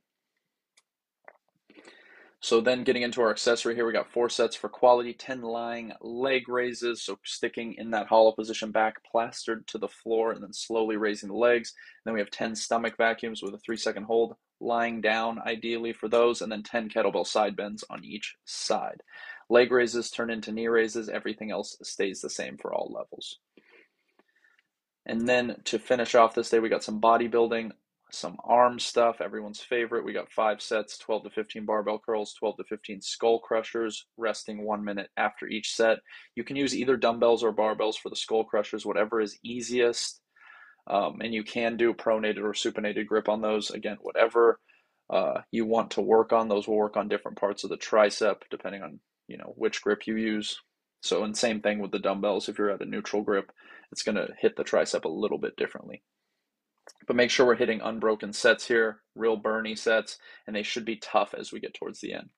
So 2.46 2.60
then 2.60 2.84
getting 2.84 3.02
into 3.02 3.20
our 3.22 3.30
accessory 3.30 3.74
here, 3.74 3.84
we 3.84 3.92
got 3.92 4.12
four 4.12 4.28
sets 4.28 4.54
for 4.54 4.68
quality, 4.68 5.12
10 5.12 5.42
lying 5.42 5.92
leg 6.00 6.48
raises. 6.48 7.02
So 7.02 7.18
sticking 7.24 7.74
in 7.74 7.90
that 7.90 8.06
hollow 8.06 8.30
position 8.30 8.70
back, 8.70 9.02
plastered 9.02 9.66
to 9.66 9.78
the 9.78 9.88
floor, 9.88 10.30
and 10.30 10.40
then 10.40 10.52
slowly 10.52 10.96
raising 10.96 11.28
the 11.28 11.34
legs. 11.34 11.74
And 11.74 12.02
then 12.04 12.14
we 12.14 12.20
have 12.20 12.30
10 12.30 12.54
stomach 12.54 12.96
vacuums 12.96 13.42
with 13.42 13.52
a 13.54 13.58
three 13.58 13.76
second 13.76 14.04
hold, 14.04 14.36
lying 14.60 15.00
down 15.00 15.40
ideally 15.44 15.92
for 15.92 16.08
those, 16.08 16.40
and 16.40 16.52
then 16.52 16.62
10 16.62 16.88
kettlebell 16.88 17.26
side 17.26 17.56
bends 17.56 17.82
on 17.90 18.04
each 18.04 18.36
side. 18.44 19.02
Leg 19.50 19.72
raises 19.72 20.12
turn 20.12 20.30
into 20.30 20.52
knee 20.52 20.68
raises. 20.68 21.08
Everything 21.08 21.50
else 21.50 21.76
stays 21.82 22.20
the 22.20 22.30
same 22.30 22.58
for 22.58 22.72
all 22.72 22.92
levels. 22.94 23.40
And 25.04 25.28
then 25.28 25.56
to 25.64 25.80
finish 25.80 26.14
off 26.14 26.36
this 26.36 26.50
day, 26.50 26.60
we 26.60 26.68
got 26.68 26.84
some 26.84 27.00
bodybuilding 27.00 27.72
some 28.16 28.36
arm 28.44 28.78
stuff, 28.78 29.20
everyone's 29.20 29.60
favorite. 29.60 30.04
We 30.04 30.12
got 30.12 30.32
five 30.32 30.60
sets 30.62 30.98
12 30.98 31.24
to 31.24 31.30
15 31.30 31.64
barbell 31.64 32.00
curls, 32.04 32.34
12 32.38 32.58
to 32.58 32.64
15 32.64 33.00
skull 33.00 33.38
crushers, 33.38 34.06
resting 34.16 34.64
one 34.64 34.84
minute 34.84 35.10
after 35.16 35.46
each 35.46 35.74
set. 35.74 35.98
You 36.34 36.44
can 36.44 36.56
use 36.56 36.74
either 36.74 36.96
dumbbells 36.96 37.42
or 37.42 37.52
barbells 37.54 37.96
for 37.96 38.08
the 38.08 38.16
skull 38.16 38.44
crushers, 38.44 38.86
whatever 38.86 39.20
is 39.20 39.38
easiest. 39.44 40.20
Um, 40.88 41.20
and 41.20 41.34
you 41.34 41.42
can 41.42 41.76
do 41.76 41.92
pronated 41.94 42.44
or 42.44 42.52
supinated 42.52 43.06
grip 43.06 43.28
on 43.28 43.42
those. 43.42 43.70
Again, 43.70 43.98
whatever 44.00 44.60
uh, 45.10 45.40
you 45.50 45.66
want 45.66 45.92
to 45.92 46.00
work 46.00 46.32
on, 46.32 46.48
those 46.48 46.66
will 46.66 46.76
work 46.76 46.96
on 46.96 47.08
different 47.08 47.38
parts 47.38 47.64
of 47.64 47.70
the 47.70 47.76
tricep 47.76 48.36
depending 48.50 48.82
on 48.82 49.00
you 49.28 49.36
know 49.36 49.52
which 49.56 49.82
grip 49.82 50.06
you 50.06 50.16
use. 50.16 50.60
So, 51.02 51.24
and 51.24 51.36
same 51.36 51.60
thing 51.60 51.80
with 51.80 51.90
the 51.90 51.98
dumbbells. 51.98 52.48
If 52.48 52.58
you're 52.58 52.70
at 52.70 52.80
a 52.80 52.86
neutral 52.86 53.22
grip, 53.22 53.52
it's 53.92 54.02
going 54.02 54.16
to 54.16 54.28
hit 54.40 54.56
the 54.56 54.64
tricep 54.64 55.04
a 55.04 55.08
little 55.08 55.38
bit 55.38 55.56
differently. 55.56 56.02
But 57.06 57.16
make 57.16 57.30
sure 57.30 57.46
we're 57.46 57.54
hitting 57.54 57.80
unbroken 57.80 58.32
sets 58.32 58.66
here, 58.66 59.02
real 59.14 59.40
burny 59.40 59.78
sets, 59.78 60.18
and 60.46 60.54
they 60.54 60.62
should 60.62 60.84
be 60.84 60.96
tough 60.96 61.34
as 61.38 61.52
we 61.52 61.60
get 61.60 61.74
towards 61.74 62.00
the 62.00 62.14
end. 62.14 62.30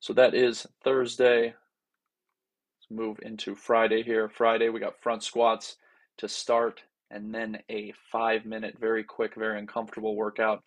So 0.00 0.12
that 0.14 0.34
is 0.34 0.66
Thursday. 0.84 1.46
Let's 1.46 2.90
move 2.90 3.18
into 3.22 3.54
Friday 3.54 4.02
here. 4.02 4.28
Friday, 4.28 4.68
we 4.68 4.80
got 4.80 5.00
front 5.00 5.22
squats 5.22 5.76
to 6.18 6.28
start, 6.28 6.82
and 7.10 7.34
then 7.34 7.58
a 7.68 7.92
five 8.10 8.44
minute, 8.44 8.76
very 8.80 9.04
quick, 9.04 9.34
very 9.34 9.58
uncomfortable 9.58 10.16
workout. 10.16 10.62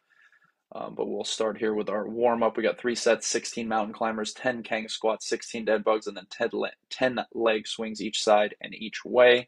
Um, 0.73 0.95
but 0.95 1.07
we'll 1.07 1.23
start 1.23 1.57
here 1.57 1.73
with 1.73 1.89
our 1.89 2.07
warm 2.07 2.43
up. 2.43 2.57
We 2.57 2.63
got 2.63 2.79
three 2.79 2.95
sets 2.95 3.27
16 3.27 3.67
mountain 3.67 3.93
climbers, 3.93 4.33
10 4.33 4.63
kang 4.63 4.89
squats, 4.89 5.27
16 5.27 5.63
dead 5.63 5.83
bugs, 5.83 6.07
and 6.07 6.17
then 6.17 6.27
10, 6.29 6.49
10 6.89 7.19
leg 7.33 7.67
swings 7.67 8.01
each 8.01 8.23
side 8.23 8.55
and 8.61 8.73
each 8.73 9.05
way 9.05 9.47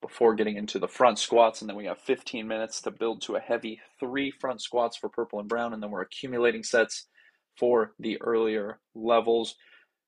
before 0.00 0.34
getting 0.34 0.56
into 0.56 0.78
the 0.78 0.88
front 0.88 1.18
squats. 1.18 1.60
And 1.60 1.68
then 1.68 1.76
we 1.76 1.86
have 1.86 1.98
15 1.98 2.46
minutes 2.46 2.80
to 2.82 2.90
build 2.90 3.22
to 3.22 3.36
a 3.36 3.40
heavy 3.40 3.80
three 3.98 4.30
front 4.30 4.60
squats 4.62 4.96
for 4.96 5.08
purple 5.08 5.40
and 5.40 5.48
brown. 5.48 5.72
And 5.72 5.82
then 5.82 5.90
we're 5.90 6.02
accumulating 6.02 6.62
sets 6.62 7.06
for 7.56 7.92
the 7.98 8.20
earlier 8.20 8.78
levels. 8.94 9.56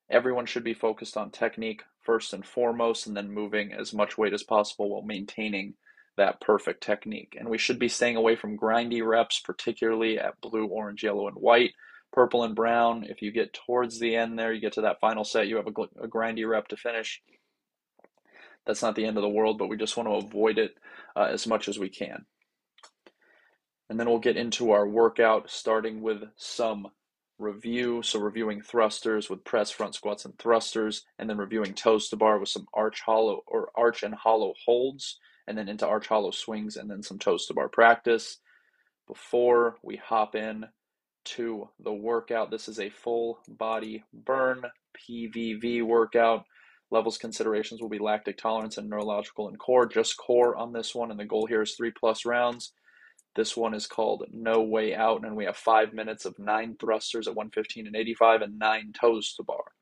Everyone 0.09 0.47
should 0.47 0.65
be 0.65 0.75
focused 0.75 1.17
on 1.17 1.31
technique 1.31 1.83
first 2.05 2.33
and 2.33 2.47
foremost, 2.47 3.07
and 3.07 3.17
then 3.17 3.31
moving 3.31 3.73
as 3.73 3.93
much 3.93 4.17
weight 4.17 4.33
as 4.33 4.43
possible 4.43 4.91
while 4.91 5.03
maintaining 5.03 5.75
that 6.17 6.41
perfect 6.41 6.83
technique. 6.83 7.37
And 7.39 7.49
we 7.49 7.59
should 7.59 7.79
be 7.79 7.89
staying 7.89 8.17
away 8.17 8.37
from 8.37 8.59
grindy 8.59 9.07
reps, 9.07 9.41
particularly 9.41 10.19
at 10.19 10.41
blue, 10.41 10.67
orange, 10.67 11.03
yellow, 11.05 11.29
and 11.29 11.37
white. 11.37 11.73
Purple 12.13 12.43
and 12.43 12.57
brown, 12.57 13.05
if 13.05 13.23
you 13.23 13.31
get 13.31 13.53
towards 13.53 14.01
the 14.01 14.17
end 14.17 14.37
there, 14.37 14.53
you 14.53 14.61
get 14.61 14.73
to 14.73 14.81
that 14.81 14.99
final 14.99 15.23
set, 15.23 15.47
you 15.47 15.57
have 15.57 15.69
a, 15.69 16.03
a 16.03 16.09
grindy 16.09 16.49
rep 16.49 16.67
to 16.69 16.77
finish 16.77 17.23
that's 18.71 18.83
not 18.83 18.95
the 18.95 19.05
end 19.05 19.17
of 19.17 19.23
the 19.23 19.29
world, 19.29 19.59
but 19.59 19.69
we 19.69 19.77
just 19.77 19.97
want 19.97 20.09
to 20.09 20.27
avoid 20.27 20.57
it 20.57 20.77
uh, 21.17 21.25
as 21.25 21.45
much 21.45 21.69
as 21.69 21.77
we 21.77 21.89
can. 21.89 22.25
And 23.89 23.99
then 23.99 24.09
we'll 24.09 24.21
get 24.21 24.37
into 24.37 24.71
our 24.71 24.87
workout, 24.87 25.51
starting 25.51 26.03
with 26.03 26.23
some 26.37 26.87
review. 27.37 28.01
So, 28.05 28.21
reviewing 28.21 28.63
thrusters 28.63 29.29
with 29.29 29.43
press, 29.43 29.73
front 29.73 29.97
squats, 29.97 30.25
and 30.25 30.39
thrusters, 30.39 31.05
and 31.19 31.29
then 31.29 31.37
reviewing 31.37 31.75
toes 31.75 32.09
to 32.11 32.17
bar 32.17 32.39
with 32.39 32.49
some 32.49 32.69
arch 32.73 33.01
hollow 33.01 33.43
or 33.49 33.73
arch 33.75 34.05
and 34.05 34.15
hollow 34.15 34.55
holds, 34.65 35.19
and 35.49 35.59
then 35.59 35.69
into 35.69 35.85
arch 35.85 36.07
hollow 36.07 36.31
swings, 36.31 36.77
and 36.77 36.89
then 36.89 37.03
some 37.03 37.19
toes 37.19 37.47
to 37.47 37.55
bar 37.55 37.69
practice. 37.69 38.39
Before 39.09 39.79
we 39.83 39.97
hop 39.97 40.37
in 40.37 40.67
to 41.25 41.69
the 41.81 41.93
workout, 41.93 42.53
this 42.53 42.69
is 42.69 42.79
a 42.79 42.91
full 42.91 43.41
body 43.49 44.05
burn 44.15 44.63
PVV 44.97 45.83
workout. 45.83 46.45
Levels 46.91 47.19
considerations 47.19 47.81
will 47.81 47.89
be 47.89 47.99
lactic 47.99 48.37
tolerance 48.37 48.77
and 48.77 48.89
neurological 48.89 49.49
and 49.49 49.59
core. 49.59 49.87
Just 49.87 50.17
core 50.17 50.57
on 50.57 50.73
this 50.73 50.95
one, 50.95 51.11
and 51.11 51.21
the 51.21 51.25
goal 51.25 51.47
here 51.47 51.63
is 51.63 51.75
three 51.75 51.93
plus 51.93 52.25
rounds. 52.25 52.73
This 53.37 53.57
one 53.57 53.75
is 53.75 53.87
called 53.87 54.27
No 54.33 54.61
Way 54.61 54.95
Out, 54.95 55.25
and 55.25 55.37
we 55.37 55.45
have 55.45 55.57
five 55.57 55.95
minutes 55.95 56.25
of 56.25 56.39
nine 56.39 56.77
thrusters 56.81 57.29
at 57.29 57.37
115 57.37 57.87
and 57.87 57.95
85 57.95 58.43
and 58.43 58.59
nine 58.59 58.93
toes 58.99 59.35
to 59.35 59.45
bar. 59.45 59.73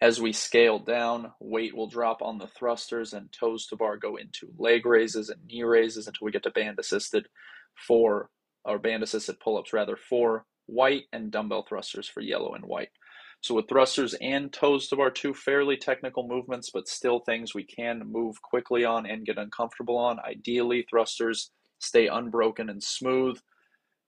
As 0.00 0.20
we 0.20 0.32
scale 0.32 0.78
down, 0.78 1.32
weight 1.40 1.76
will 1.76 1.88
drop 1.88 2.22
on 2.22 2.38
the 2.38 2.46
thrusters 2.46 3.12
and 3.12 3.32
toes 3.32 3.66
to 3.66 3.76
bar 3.76 3.96
go 3.96 4.16
into 4.16 4.48
leg 4.56 4.84
raises 4.86 5.28
and 5.28 5.44
knee 5.44 5.62
raises 5.62 6.06
until 6.06 6.24
we 6.24 6.32
get 6.32 6.42
to 6.44 6.50
band 6.50 6.78
assisted 6.78 7.28
for, 7.74 8.30
or 8.64 8.78
band 8.78 9.02
assisted 9.02 9.38
pull 9.40 9.58
ups 9.58 9.72
rather, 9.72 9.96
for 9.96 10.44
white 10.66 11.04
and 11.12 11.30
dumbbell 11.30 11.64
thrusters 11.68 12.08
for 12.08 12.20
yellow 12.20 12.54
and 12.54 12.64
white. 12.64 12.90
So 13.40 13.54
with 13.54 13.68
thrusters 13.68 14.14
and 14.20 14.52
toes 14.52 14.88
to 14.88 14.96
bar, 14.96 15.10
two 15.10 15.32
fairly 15.32 15.76
technical 15.76 16.26
movements, 16.26 16.70
but 16.70 16.88
still 16.88 17.20
things 17.20 17.54
we 17.54 17.64
can 17.64 18.02
move 18.04 18.42
quickly 18.42 18.84
on 18.84 19.06
and 19.06 19.24
get 19.24 19.38
uncomfortable 19.38 19.96
on. 19.96 20.18
Ideally, 20.20 20.86
thrusters 20.90 21.50
stay 21.78 22.08
unbroken 22.08 22.68
and 22.68 22.82
smooth. 22.82 23.38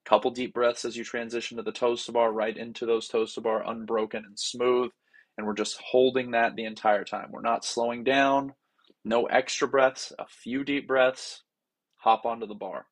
Couple 0.05 0.31
deep 0.31 0.55
breaths 0.55 0.85
as 0.85 0.97
you 0.97 1.05
transition 1.05 1.57
to 1.59 1.63
the 1.63 1.71
toes 1.71 2.05
to 2.07 2.13
bar, 2.13 2.33
right 2.33 2.57
into 2.57 2.87
those 2.87 3.07
toes 3.07 3.35
to 3.35 3.41
bar, 3.41 3.63
unbroken 3.69 4.25
and 4.27 4.39
smooth. 4.39 4.91
And 5.39 5.47
we're 5.47 5.55
just 5.55 5.81
holding 5.81 6.33
that 6.33 6.57
the 6.57 6.65
entire 6.65 7.05
time. 7.05 7.29
We're 7.31 7.41
not 7.43 7.65
slowing 7.65 8.03
down, 8.03 8.55
no 9.05 9.27
extra 9.27 9.69
breaths, 9.69 10.13
a 10.19 10.27
few 10.27 10.65
deep 10.65 10.89
breaths, 10.89 11.45
hop 11.97 12.25
onto 12.25 12.47
the 12.47 12.55
bar. 12.55 12.87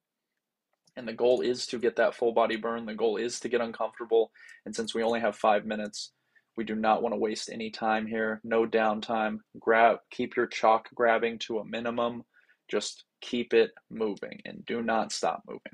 And 0.96 1.06
the 1.06 1.12
goal 1.12 1.40
is 1.40 1.66
to 1.68 1.78
get 1.78 1.96
that 1.96 2.14
full 2.14 2.32
body 2.32 2.56
burn. 2.56 2.86
The 2.86 2.94
goal 2.94 3.16
is 3.16 3.40
to 3.40 3.48
get 3.48 3.60
uncomfortable. 3.60 4.30
And 4.66 4.74
since 4.74 4.94
we 4.94 5.02
only 5.02 5.20
have 5.20 5.36
five 5.36 5.64
minutes, 5.64 6.12
we 6.58 6.64
do 6.64 6.74
not 6.74 7.02
want 7.02 7.12
to 7.14 7.18
waste 7.18 7.50
any 7.52 7.70
time 7.70 8.04
here. 8.04 8.40
No 8.42 8.66
downtime. 8.66 9.38
Grab, 9.60 9.98
keep 10.10 10.36
your 10.36 10.48
chalk 10.48 10.88
grabbing 10.92 11.38
to 11.38 11.60
a 11.60 11.64
minimum. 11.64 12.24
Just 12.68 13.04
keep 13.20 13.54
it 13.54 13.70
moving 13.90 14.40
and 14.44 14.66
do 14.66 14.82
not 14.82 15.12
stop 15.12 15.44
moving. 15.48 15.72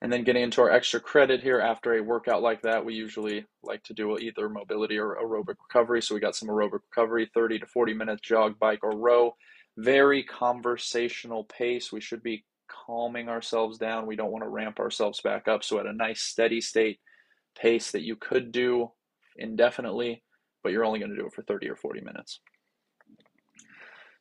And 0.00 0.10
then 0.10 0.24
getting 0.24 0.42
into 0.42 0.62
our 0.62 0.70
extra 0.70 1.00
credit 1.00 1.42
here 1.42 1.60
after 1.60 1.92
a 1.92 2.02
workout 2.02 2.40
like 2.40 2.62
that, 2.62 2.82
we 2.82 2.94
usually 2.94 3.44
like 3.62 3.82
to 3.84 3.92
do 3.92 4.16
either 4.18 4.48
mobility 4.48 4.98
or 4.98 5.18
aerobic 5.22 5.56
recovery. 5.68 6.00
So 6.00 6.14
we 6.14 6.20
got 6.22 6.34
some 6.34 6.48
aerobic 6.48 6.80
recovery, 6.90 7.30
30 7.34 7.58
to 7.58 7.66
40 7.66 7.92
minutes 7.92 8.22
jog, 8.22 8.58
bike, 8.58 8.80
or 8.82 8.96
row. 8.96 9.36
Very 9.76 10.22
conversational 10.22 11.44
pace. 11.44 11.92
We 11.92 12.00
should 12.00 12.22
be 12.22 12.42
calming 12.68 13.28
ourselves 13.28 13.76
down. 13.76 14.06
We 14.06 14.16
don't 14.16 14.32
want 14.32 14.44
to 14.44 14.48
ramp 14.48 14.80
ourselves 14.80 15.20
back 15.20 15.46
up. 15.46 15.62
So 15.62 15.78
at 15.78 15.84
a 15.84 15.92
nice 15.92 16.22
steady 16.22 16.62
state, 16.62 17.00
pace 17.54 17.92
that 17.92 18.02
you 18.02 18.16
could 18.16 18.52
do 18.52 18.90
indefinitely, 19.36 20.22
but 20.62 20.72
you're 20.72 20.84
only 20.84 20.98
going 20.98 21.10
to 21.10 21.16
do 21.16 21.26
it 21.26 21.32
for 21.32 21.42
30 21.42 21.68
or 21.68 21.76
40 21.76 22.00
minutes. 22.00 22.40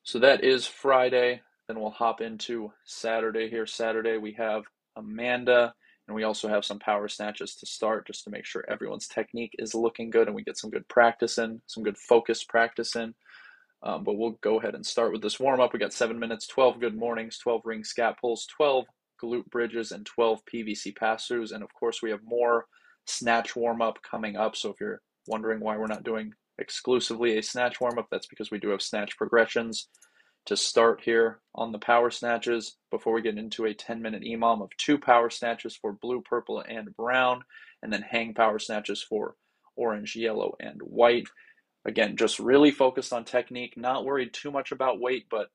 So 0.03 0.19
that 0.19 0.43
is 0.43 0.65
Friday. 0.65 1.41
Then 1.67 1.79
we'll 1.79 1.91
hop 1.91 2.21
into 2.21 2.71
Saturday 2.85 3.49
here. 3.49 3.65
Saturday, 3.65 4.17
we 4.17 4.33
have 4.33 4.63
Amanda, 4.95 5.73
and 6.07 6.15
we 6.15 6.23
also 6.23 6.47
have 6.49 6.65
some 6.65 6.79
power 6.79 7.07
snatches 7.07 7.55
to 7.55 7.65
start 7.65 8.07
just 8.07 8.23
to 8.23 8.29
make 8.31 8.45
sure 8.45 8.65
everyone's 8.67 9.07
technique 9.07 9.55
is 9.59 9.75
looking 9.75 10.09
good 10.09 10.27
and 10.27 10.35
we 10.35 10.43
get 10.43 10.57
some 10.57 10.69
good 10.69 10.87
practice 10.87 11.37
in, 11.37 11.61
some 11.67 11.83
good 11.83 11.97
focus 11.97 12.43
practice 12.43 12.95
in. 12.95 13.13
Um, 13.83 14.03
but 14.03 14.13
we'll 14.13 14.37
go 14.41 14.59
ahead 14.59 14.75
and 14.75 14.85
start 14.85 15.11
with 15.11 15.21
this 15.21 15.39
warm 15.39 15.59
up. 15.59 15.73
We 15.73 15.79
got 15.79 15.93
seven 15.93 16.19
minutes, 16.19 16.47
12 16.47 16.79
good 16.79 16.95
mornings, 16.95 17.37
12 17.39 17.61
ring 17.63 17.83
scap 17.83 18.19
pulls, 18.19 18.45
12 18.57 18.85
glute 19.21 19.49
bridges, 19.49 19.91
and 19.91 20.05
12 20.05 20.41
PVC 20.51 20.95
pass 20.95 21.27
throughs. 21.27 21.51
And 21.51 21.63
of 21.63 21.73
course, 21.73 22.01
we 22.01 22.11
have 22.11 22.19
more 22.23 22.65
snatch 23.05 23.55
warm 23.55 23.81
up 23.81 23.99
coming 24.09 24.35
up. 24.35 24.55
So 24.55 24.69
if 24.69 24.79
you're 24.79 25.01
wondering 25.27 25.59
why 25.59 25.77
we're 25.77 25.87
not 25.87 26.03
doing 26.03 26.33
exclusively 26.57 27.37
a 27.37 27.43
snatch 27.43 27.81
warm 27.81 27.97
up, 27.97 28.07
that's 28.11 28.27
because 28.27 28.51
we 28.51 28.59
do 28.59 28.69
have 28.69 28.81
snatch 28.81 29.17
progressions 29.17 29.87
to 30.47 30.57
start 30.57 31.01
here 31.03 31.39
on 31.53 31.71
the 31.71 31.79
power 31.79 32.09
snatches 32.09 32.77
before 32.89 33.13
we 33.13 33.21
get 33.21 33.37
into 33.37 33.65
a 33.65 33.73
10 33.73 34.01
minute 34.01 34.23
EMOM 34.23 34.61
of 34.61 34.69
two 34.77 34.97
power 34.97 35.29
snatches 35.29 35.75
for 35.75 35.93
blue, 35.93 36.21
purple, 36.21 36.63
and 36.67 36.95
brown, 36.95 37.43
and 37.83 37.93
then 37.93 38.01
hang 38.01 38.33
power 38.33 38.57
snatches 38.57 39.03
for 39.03 39.35
orange, 39.75 40.15
yellow, 40.15 40.55
and 40.59 40.81
white. 40.81 41.27
Again, 41.85 42.17
just 42.17 42.39
really 42.39 42.71
focused 42.71 43.13
on 43.13 43.23
technique, 43.23 43.75
not 43.77 44.05
worried 44.05 44.33
too 44.33 44.51
much 44.51 44.71
about 44.71 44.99
weight, 44.99 45.25
but 45.29 45.49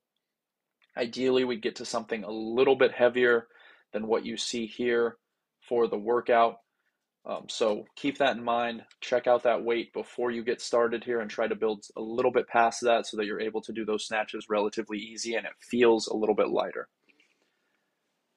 Ideally, 0.96 1.44
we 1.44 1.56
get 1.56 1.76
to 1.76 1.84
something 1.84 2.24
a 2.24 2.30
little 2.30 2.76
bit 2.76 2.92
heavier 2.92 3.48
than 3.92 4.06
what 4.06 4.24
you 4.24 4.36
see 4.36 4.66
here 4.66 5.18
for 5.68 5.86
the 5.88 5.98
workout. 5.98 6.56
Um, 7.26 7.46
so 7.48 7.84
keep 7.96 8.18
that 8.18 8.36
in 8.36 8.44
mind. 8.44 8.84
Check 9.00 9.26
out 9.26 9.42
that 9.42 9.64
weight 9.64 9.92
before 9.92 10.30
you 10.30 10.44
get 10.44 10.60
started 10.60 11.02
here 11.02 11.20
and 11.20 11.28
try 11.28 11.48
to 11.48 11.56
build 11.56 11.84
a 11.96 12.00
little 12.00 12.30
bit 12.30 12.46
past 12.46 12.82
that 12.82 13.06
so 13.06 13.16
that 13.16 13.26
you're 13.26 13.40
able 13.40 13.60
to 13.62 13.72
do 13.72 13.84
those 13.84 14.06
snatches 14.06 14.46
relatively 14.48 14.98
easy 14.98 15.34
and 15.34 15.44
it 15.44 15.52
feels 15.60 16.06
a 16.06 16.16
little 16.16 16.36
bit 16.36 16.50
lighter. 16.50 16.88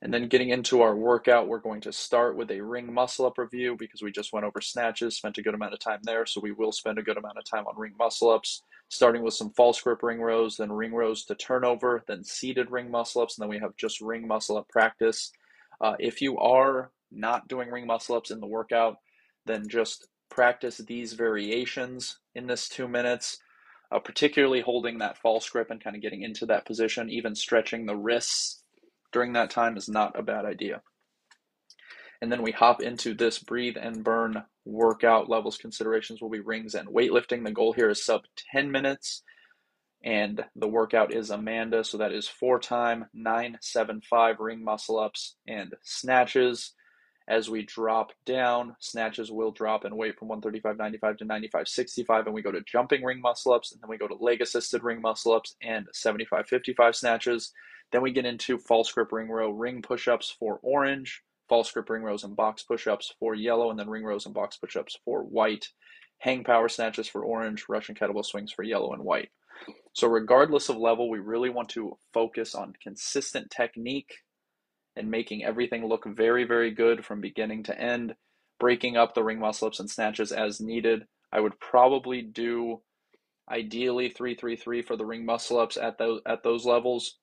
And 0.02 0.14
then 0.14 0.30
getting 0.30 0.50
into 0.50 0.82
our 0.82 0.96
workout, 0.96 1.48
we're 1.50 1.60
going 1.60 1.82
to 1.82 1.92
start 1.92 2.38
with 2.38 2.50
a 2.52 2.62
ring 2.62 2.92
muscle 2.92 3.26
up 3.26 3.38
review 3.38 3.76
because 3.78 4.02
we 4.02 4.12
just 4.12 4.32
went 4.32 4.46
over 4.46 4.62
snatches, 4.62 5.18
spent 5.18 5.38
a 5.38 5.42
good 5.42 5.54
amount 5.54 5.74
of 5.74 5.80
time 5.80 6.00
there. 6.04 6.26
So 6.26 6.40
we 6.42 6.54
will 6.54 6.72
spend 6.72 6.98
a 6.98 7.04
good 7.04 7.18
amount 7.18 7.38
of 7.38 7.44
time 7.44 7.68
on 7.68 7.78
ring 7.78 7.94
muscle 8.00 8.30
ups, 8.30 8.64
starting 8.88 9.24
with 9.24 9.34
some 9.34 9.52
false 9.52 9.80
grip 9.82 10.02
ring 10.02 10.22
rows, 10.22 10.56
then 10.56 10.72
ring 10.72 10.94
rows 10.94 11.26
to 11.26 11.36
turnover, 11.36 12.04
then 12.08 12.24
seated 12.24 12.72
ring 12.72 12.90
muscle 12.90 13.22
ups, 13.22 13.38
and 13.38 13.44
then 13.44 13.50
we 13.50 13.60
have 13.60 13.76
just 13.76 14.00
ring 14.00 14.26
muscle 14.26 14.58
up 14.58 14.70
practice. 14.70 15.32
Uh, 15.82 15.96
if 16.00 16.22
you 16.22 16.38
are 16.40 16.92
not 17.12 17.48
doing 17.48 17.70
ring 17.70 17.88
muscle 17.88 18.16
ups 18.16 18.32
in 18.32 18.40
the 18.40 18.48
workout, 18.48 18.98
then 19.46 19.68
just 19.68 20.08
practice 20.30 20.78
these 20.78 21.14
variations 21.14 22.20
in 22.36 22.48
this 22.48 22.70
two 22.70 22.88
minutes. 22.88 23.40
Uh, 23.92 23.98
particularly 23.98 24.62
holding 24.62 25.00
that 25.00 25.18
false 25.18 25.50
grip 25.50 25.72
and 25.72 25.84
kind 25.84 25.96
of 25.96 26.02
getting 26.04 26.22
into 26.22 26.46
that 26.46 26.64
position, 26.64 27.10
even 27.10 27.34
stretching 27.34 27.88
the 27.88 27.96
wrists 27.96 28.62
during 29.12 29.34
that 29.34 29.50
time 29.50 29.78
is 29.78 29.90
not 29.90 30.18
a 30.18 30.22
bad 30.22 30.46
idea. 30.46 30.84
And 32.22 32.32
then 32.32 32.42
we 32.42 32.52
hop 32.52 32.82
into 32.82 33.14
this 33.14 33.40
breathe 33.40 33.78
and 33.82 34.04
burn 34.04 34.44
workout 34.66 35.30
levels 35.30 35.58
considerations 35.58 36.22
will 36.22 36.30
be 36.30 36.42
rings 36.42 36.76
and 36.76 36.90
weightlifting. 36.90 37.46
The 37.46 37.52
goal 37.52 37.74
here 37.74 37.90
is 37.90 38.06
sub 38.06 38.22
10 38.52 38.72
minutes. 38.72 39.24
And 40.04 40.46
the 40.56 40.68
workout 40.68 41.14
is 41.14 41.30
Amanda. 41.30 41.84
So 41.84 41.98
that 41.98 42.14
is 42.14 42.28
four 42.28 42.60
time, 42.60 43.06
nine, 43.14 43.58
seven, 43.62 44.02
five 44.02 44.40
ring 44.40 44.64
muscle 44.64 45.00
ups 45.00 45.36
and 45.48 45.74
snatches. 45.84 46.74
As 47.30 47.48
we 47.48 47.62
drop 47.62 48.12
down, 48.26 48.76
snatches 48.80 49.32
will 49.32 49.52
drop 49.52 49.86
in 49.86 49.96
weight 49.96 50.18
from 50.18 50.30
135.95 50.30 51.20
to 51.20 51.26
95.65, 51.26 52.26
and 52.26 52.34
we 52.34 52.42
go 52.42 52.52
to 52.52 52.62
jumping 52.62 53.04
ring 53.04 53.22
muscle 53.22 53.54
ups, 53.54 53.72
and 53.72 53.80
then 53.80 53.90
we 53.90 54.00
go 54.00 54.08
to 54.08 54.16
leg 54.16 54.42
assisted 54.42 54.84
ring 54.84 55.00
muscle 55.00 55.34
ups 55.34 55.56
and 55.62 55.86
75.55 55.94 56.96
snatches. 56.96 57.54
Then 57.92 58.02
we 58.02 58.12
get 58.12 58.26
into 58.26 58.58
false 58.58 58.92
grip 58.92 59.12
ring 59.12 59.30
row, 59.30 59.52
ring 59.52 59.84
push 59.84 60.08
ups 60.08 60.36
for 60.40 60.60
orange, 60.64 61.22
false 61.48 61.72
grip 61.72 61.92
ring 61.92 62.02
rows 62.02 62.24
and 62.24 62.36
box 62.36 62.64
push 62.64 62.88
ups 62.88 63.14
for 63.20 63.36
yellow, 63.36 63.70
and 63.70 63.80
then 63.80 63.90
ring 63.90 64.04
rows 64.04 64.26
and 64.26 64.34
box 64.34 64.58
push 64.58 64.76
ups 64.76 64.98
for 65.06 65.22
white, 65.22 65.68
hang 66.18 66.44
power 66.44 66.68
snatches 66.68 67.08
for 67.08 67.24
orange, 67.24 67.66
Russian 67.70 67.94
kettlebell 67.94 68.26
swings 68.26 68.52
for 68.52 68.64
yellow 68.64 68.94
and 68.94 69.04
white. 69.04 69.30
So, 69.94 70.08
regardless 70.08 70.70
of 70.70 70.78
level, 70.78 71.12
we 71.12 71.20
really 71.20 71.50
want 71.52 71.70
to 71.70 71.96
focus 72.12 72.56
on 72.56 72.74
consistent 72.82 73.52
technique 73.52 74.16
and 74.96 75.10
making 75.10 75.44
everything 75.44 75.86
look 75.86 76.06
very, 76.06 76.44
very 76.44 76.72
good 76.72 77.06
from 77.06 77.22
beginning 77.22 77.64
to 77.64 77.80
end, 77.80 78.16
breaking 78.60 78.98
up 78.98 79.14
the 79.14 79.24
ring 79.24 79.40
muscle 79.40 79.68
ups 79.68 79.80
and 79.80 79.90
snatches 79.90 80.32
as 80.32 80.60
needed. 80.60 81.06
I 81.32 81.40
would 81.40 81.60
probably 81.60 82.22
do 82.22 82.82
ideally 83.52 84.10
333 84.10 84.82
for 84.82 84.96
the 84.96 85.06
ring 85.06 85.26
muscle 85.26 85.60
ups 85.60 85.78
at 85.78 85.98
those 85.98 86.22
at 86.26 86.44
those 86.44 86.66
levels 86.66 87.20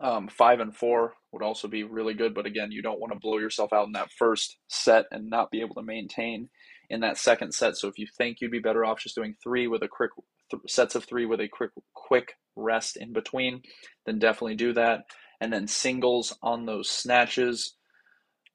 um, 0.00 0.28
five 0.28 0.60
and 0.60 0.74
four 0.76 1.14
would 1.32 1.42
also 1.42 1.68
be 1.68 1.82
really 1.82 2.14
good, 2.14 2.34
but 2.34 2.46
again, 2.46 2.70
you 2.70 2.82
don't 2.82 3.00
want 3.00 3.12
to 3.12 3.18
blow 3.18 3.38
yourself 3.38 3.72
out 3.72 3.86
in 3.86 3.92
that 3.92 4.10
first 4.18 4.58
set 4.68 5.06
and 5.10 5.30
not 5.30 5.50
be 5.50 5.60
able 5.60 5.74
to 5.76 5.82
maintain 5.82 6.48
in 6.90 7.00
that 7.00 7.18
second 7.18 7.52
set. 7.52 7.76
So 7.76 7.88
if 7.88 7.98
you 7.98 8.06
think 8.16 8.38
you'd 8.40 8.50
be 8.50 8.58
better 8.58 8.84
off 8.84 9.00
just 9.00 9.14
doing 9.14 9.34
three 9.42 9.66
with 9.66 9.82
a 9.82 9.88
quick 9.88 10.10
th- 10.50 10.62
sets 10.68 10.94
of 10.94 11.04
three 11.04 11.24
with 11.24 11.40
a 11.40 11.48
quick 11.48 11.70
quick 11.94 12.34
rest 12.56 12.96
in 12.96 13.12
between, 13.12 13.62
then 14.04 14.18
definitely 14.18 14.56
do 14.56 14.72
that. 14.74 15.00
And 15.40 15.52
then 15.52 15.66
singles 15.66 16.36
on 16.42 16.66
those 16.66 16.90
snatches. 16.90 17.74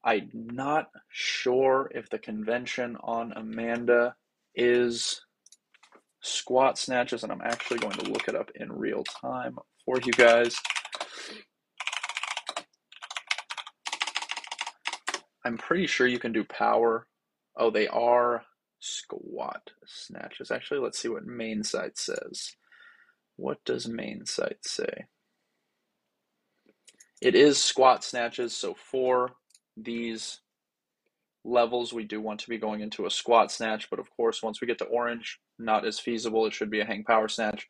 I'm 0.04 0.30
not 0.32 0.90
sure 1.08 1.90
if 1.94 2.10
the 2.10 2.18
convention 2.18 2.96
on 3.02 3.32
Amanda 3.32 4.16
is 4.54 5.22
squat 6.20 6.78
snatches, 6.78 7.22
and 7.22 7.32
I'm 7.32 7.42
actually 7.42 7.78
going 7.78 7.96
to 7.98 8.10
look 8.10 8.28
it 8.28 8.34
up 8.34 8.50
in 8.54 8.72
real 8.72 9.04
time 9.04 9.56
for 9.84 9.98
you 10.04 10.12
guys. 10.12 10.56
I'm 15.44 15.58
pretty 15.58 15.86
sure 15.86 16.06
you 16.06 16.18
can 16.18 16.32
do 16.32 16.44
power. 16.44 17.06
Oh, 17.56 17.70
they 17.70 17.88
are 17.88 18.44
squat 18.78 19.70
snatches. 19.86 20.50
Actually, 20.50 20.80
let's 20.80 20.98
see 20.98 21.08
what 21.08 21.26
main 21.26 21.62
site 21.64 21.98
says. 21.98 22.54
What 23.36 23.58
does 23.64 23.88
main 23.88 24.24
site 24.26 24.64
say? 24.64 25.06
It 27.22 27.36
is 27.36 27.62
squat 27.62 28.02
snatches, 28.02 28.52
so 28.52 28.74
for 28.74 29.30
these 29.76 30.40
levels, 31.44 31.92
we 31.92 32.02
do 32.02 32.20
want 32.20 32.40
to 32.40 32.48
be 32.48 32.58
going 32.58 32.80
into 32.80 33.06
a 33.06 33.12
squat 33.12 33.52
snatch, 33.52 33.88
but 33.90 34.00
of 34.00 34.10
course, 34.10 34.42
once 34.42 34.60
we 34.60 34.66
get 34.66 34.78
to 34.78 34.86
orange, 34.86 35.38
not 35.56 35.86
as 35.86 36.00
feasible. 36.00 36.46
It 36.46 36.52
should 36.52 36.68
be 36.68 36.80
a 36.80 36.84
hang 36.84 37.04
power 37.04 37.28
snatch, 37.28 37.68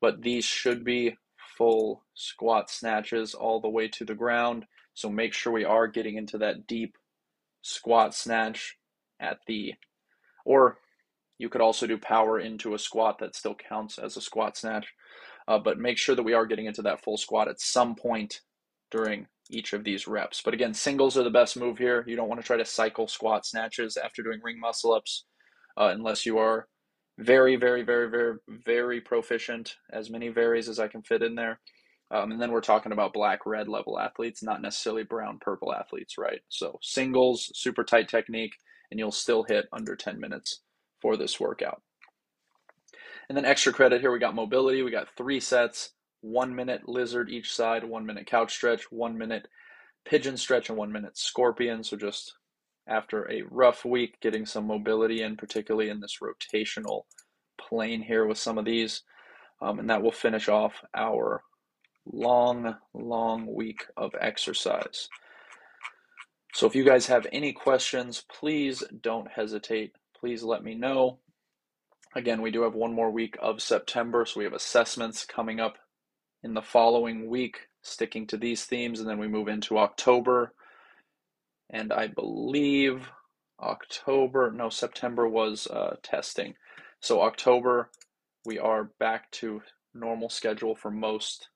but 0.00 0.22
these 0.22 0.44
should 0.44 0.84
be 0.84 1.16
full 1.58 2.04
squat 2.14 2.70
snatches 2.70 3.34
all 3.34 3.60
the 3.60 3.68
way 3.68 3.88
to 3.88 4.04
the 4.04 4.14
ground. 4.14 4.64
So 4.94 5.10
make 5.10 5.34
sure 5.34 5.52
we 5.52 5.64
are 5.64 5.88
getting 5.88 6.16
into 6.16 6.38
that 6.38 6.68
deep 6.68 6.96
squat 7.62 8.14
snatch 8.14 8.76
at 9.18 9.38
the, 9.48 9.74
or 10.44 10.78
you 11.38 11.48
could 11.48 11.60
also 11.60 11.88
do 11.88 11.98
power 11.98 12.38
into 12.38 12.74
a 12.74 12.78
squat 12.78 13.18
that 13.18 13.34
still 13.34 13.56
counts 13.56 13.98
as 13.98 14.16
a 14.16 14.20
squat 14.20 14.56
snatch. 14.56 14.94
Uh, 15.48 15.58
but 15.58 15.80
make 15.80 15.98
sure 15.98 16.14
that 16.14 16.22
we 16.22 16.32
are 16.32 16.46
getting 16.46 16.66
into 16.66 16.82
that 16.82 17.02
full 17.02 17.16
squat 17.16 17.48
at 17.48 17.60
some 17.60 17.96
point 17.96 18.40
during 18.94 19.26
each 19.50 19.72
of 19.72 19.82
these 19.82 20.06
reps. 20.06 20.40
But 20.42 20.54
again, 20.54 20.72
singles 20.72 21.18
are 21.18 21.24
the 21.24 21.30
best 21.30 21.56
move 21.56 21.78
here. 21.78 22.04
You 22.06 22.14
don't 22.14 22.28
want 22.28 22.40
to 22.40 22.46
try 22.46 22.56
to 22.56 22.64
cycle 22.64 23.08
squat 23.08 23.44
snatches 23.44 23.96
after 23.96 24.22
doing 24.22 24.40
ring 24.42 24.60
muscle 24.60 24.92
ups 24.92 25.24
uh, 25.76 25.90
unless 25.92 26.24
you 26.24 26.38
are 26.38 26.68
very, 27.18 27.56
very, 27.56 27.82
very, 27.82 28.08
very, 28.08 28.36
very 28.48 29.00
proficient, 29.00 29.76
as 29.92 30.10
many 30.10 30.28
varies 30.28 30.68
as 30.68 30.78
I 30.78 30.86
can 30.86 31.02
fit 31.02 31.22
in 31.22 31.34
there. 31.34 31.60
Um, 32.12 32.30
and 32.30 32.40
then 32.40 32.52
we're 32.52 32.60
talking 32.60 32.92
about 32.92 33.12
black, 33.12 33.44
red 33.46 33.68
level 33.68 33.98
athletes, 33.98 34.44
not 34.44 34.62
necessarily 34.62 35.02
brown, 35.02 35.38
purple 35.40 35.74
athletes, 35.74 36.16
right? 36.16 36.40
So 36.48 36.78
singles, 36.80 37.50
super 37.54 37.82
tight 37.82 38.08
technique, 38.08 38.54
and 38.90 39.00
you'll 39.00 39.10
still 39.10 39.42
hit 39.42 39.66
under 39.72 39.96
10 39.96 40.20
minutes 40.20 40.60
for 41.02 41.16
this 41.16 41.40
workout. 41.40 41.82
And 43.28 43.36
then 43.36 43.44
extra 43.44 43.72
credit 43.72 44.00
here, 44.00 44.12
we 44.12 44.18
got 44.20 44.34
mobility. 44.34 44.82
We 44.82 44.90
got 44.90 45.08
three 45.16 45.40
sets, 45.40 45.90
one 46.24 46.54
minute 46.54 46.88
lizard 46.88 47.28
each 47.28 47.52
side, 47.52 47.84
one 47.84 48.06
minute 48.06 48.26
couch 48.26 48.54
stretch, 48.54 48.90
one 48.90 49.18
minute 49.18 49.46
pigeon 50.06 50.38
stretch, 50.38 50.70
and 50.70 50.78
one 50.78 50.90
minute 50.90 51.18
scorpion. 51.18 51.84
So 51.84 51.98
just 51.98 52.34
after 52.88 53.30
a 53.30 53.42
rough 53.50 53.84
week, 53.84 54.18
getting 54.22 54.46
some 54.46 54.66
mobility 54.66 55.22
in, 55.22 55.36
particularly 55.36 55.90
in 55.90 56.00
this 56.00 56.18
rotational 56.22 57.02
plane 57.60 58.02
here 58.02 58.26
with 58.26 58.38
some 58.38 58.56
of 58.56 58.64
these. 58.64 59.02
Um, 59.60 59.78
and 59.78 59.90
that 59.90 60.02
will 60.02 60.12
finish 60.12 60.48
off 60.48 60.72
our 60.94 61.42
long, 62.10 62.74
long 62.94 63.46
week 63.54 63.84
of 63.96 64.14
exercise. 64.18 65.08
So 66.54 66.66
if 66.66 66.74
you 66.74 66.84
guys 66.84 67.06
have 67.06 67.26
any 67.32 67.52
questions, 67.52 68.24
please 68.32 68.82
don't 69.02 69.30
hesitate. 69.30 69.92
Please 70.18 70.42
let 70.42 70.64
me 70.64 70.74
know. 70.74 71.18
Again, 72.14 72.40
we 72.40 72.50
do 72.50 72.62
have 72.62 72.74
one 72.74 72.94
more 72.94 73.10
week 73.10 73.36
of 73.42 73.60
September, 73.60 74.24
so 74.24 74.38
we 74.38 74.44
have 74.44 74.52
assessments 74.54 75.26
coming 75.26 75.60
up 75.60 75.76
in 76.44 76.54
the 76.54 76.62
following 76.62 77.28
week, 77.28 77.56
sticking 77.82 78.28
to 78.28 78.36
these 78.36 78.64
themes, 78.64 79.00
and 79.00 79.08
then 79.08 79.18
we 79.18 79.26
move 79.26 79.48
into 79.48 79.78
October 79.78 80.52
and 81.70 81.92
I 81.92 82.08
believe 82.08 83.10
October, 83.60 84.52
no, 84.52 84.68
September 84.68 85.28
was 85.28 85.66
uh, 85.66 85.96
testing. 86.02 86.54
So 87.00 87.22
October, 87.22 87.90
we 88.44 88.58
are 88.58 88.90
back 89.00 89.30
to 89.32 89.62
normal 89.94 90.28
schedule 90.28 90.74
for 90.76 90.90
most 90.90 91.48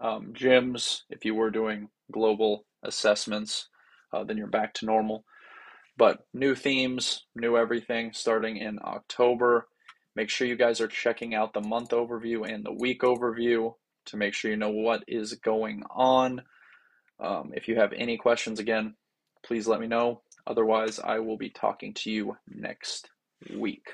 um, 0.00 0.32
gyms. 0.32 1.02
If 1.10 1.24
you 1.24 1.34
were 1.34 1.50
doing 1.50 1.88
global 2.10 2.64
assessments, 2.82 3.68
uh, 4.12 4.24
then 4.24 4.36
you're 4.36 4.46
back 4.46 4.74
to 4.74 4.86
normal. 4.86 5.24
But 5.96 6.26
new 6.32 6.54
themes, 6.54 7.26
new 7.34 7.56
everything 7.56 8.12
starting 8.14 8.56
in 8.56 8.78
October. 8.82 9.68
Make 10.16 10.30
sure 10.30 10.46
you 10.46 10.56
guys 10.56 10.80
are 10.80 10.88
checking 10.88 11.34
out 11.34 11.52
the 11.52 11.60
month 11.60 11.90
overview 11.90 12.48
and 12.48 12.64
the 12.64 12.72
week 12.72 13.02
overview 13.02 13.74
to 14.06 14.16
make 14.16 14.34
sure 14.34 14.50
you 14.50 14.56
know 14.56 14.70
what 14.70 15.04
is 15.06 15.34
going 15.34 15.82
on. 15.90 16.42
Um, 17.20 17.52
if 17.54 17.68
you 17.68 17.76
have 17.76 17.92
any 17.92 18.16
questions, 18.16 18.58
again, 18.58 18.94
please 19.44 19.66
let 19.66 19.80
me 19.80 19.86
know. 19.86 20.22
Otherwise, 20.46 20.98
I 20.98 21.20
will 21.20 21.36
be 21.36 21.50
talking 21.50 21.94
to 21.94 22.10
you 22.10 22.36
next 22.48 23.08
week. 23.54 23.86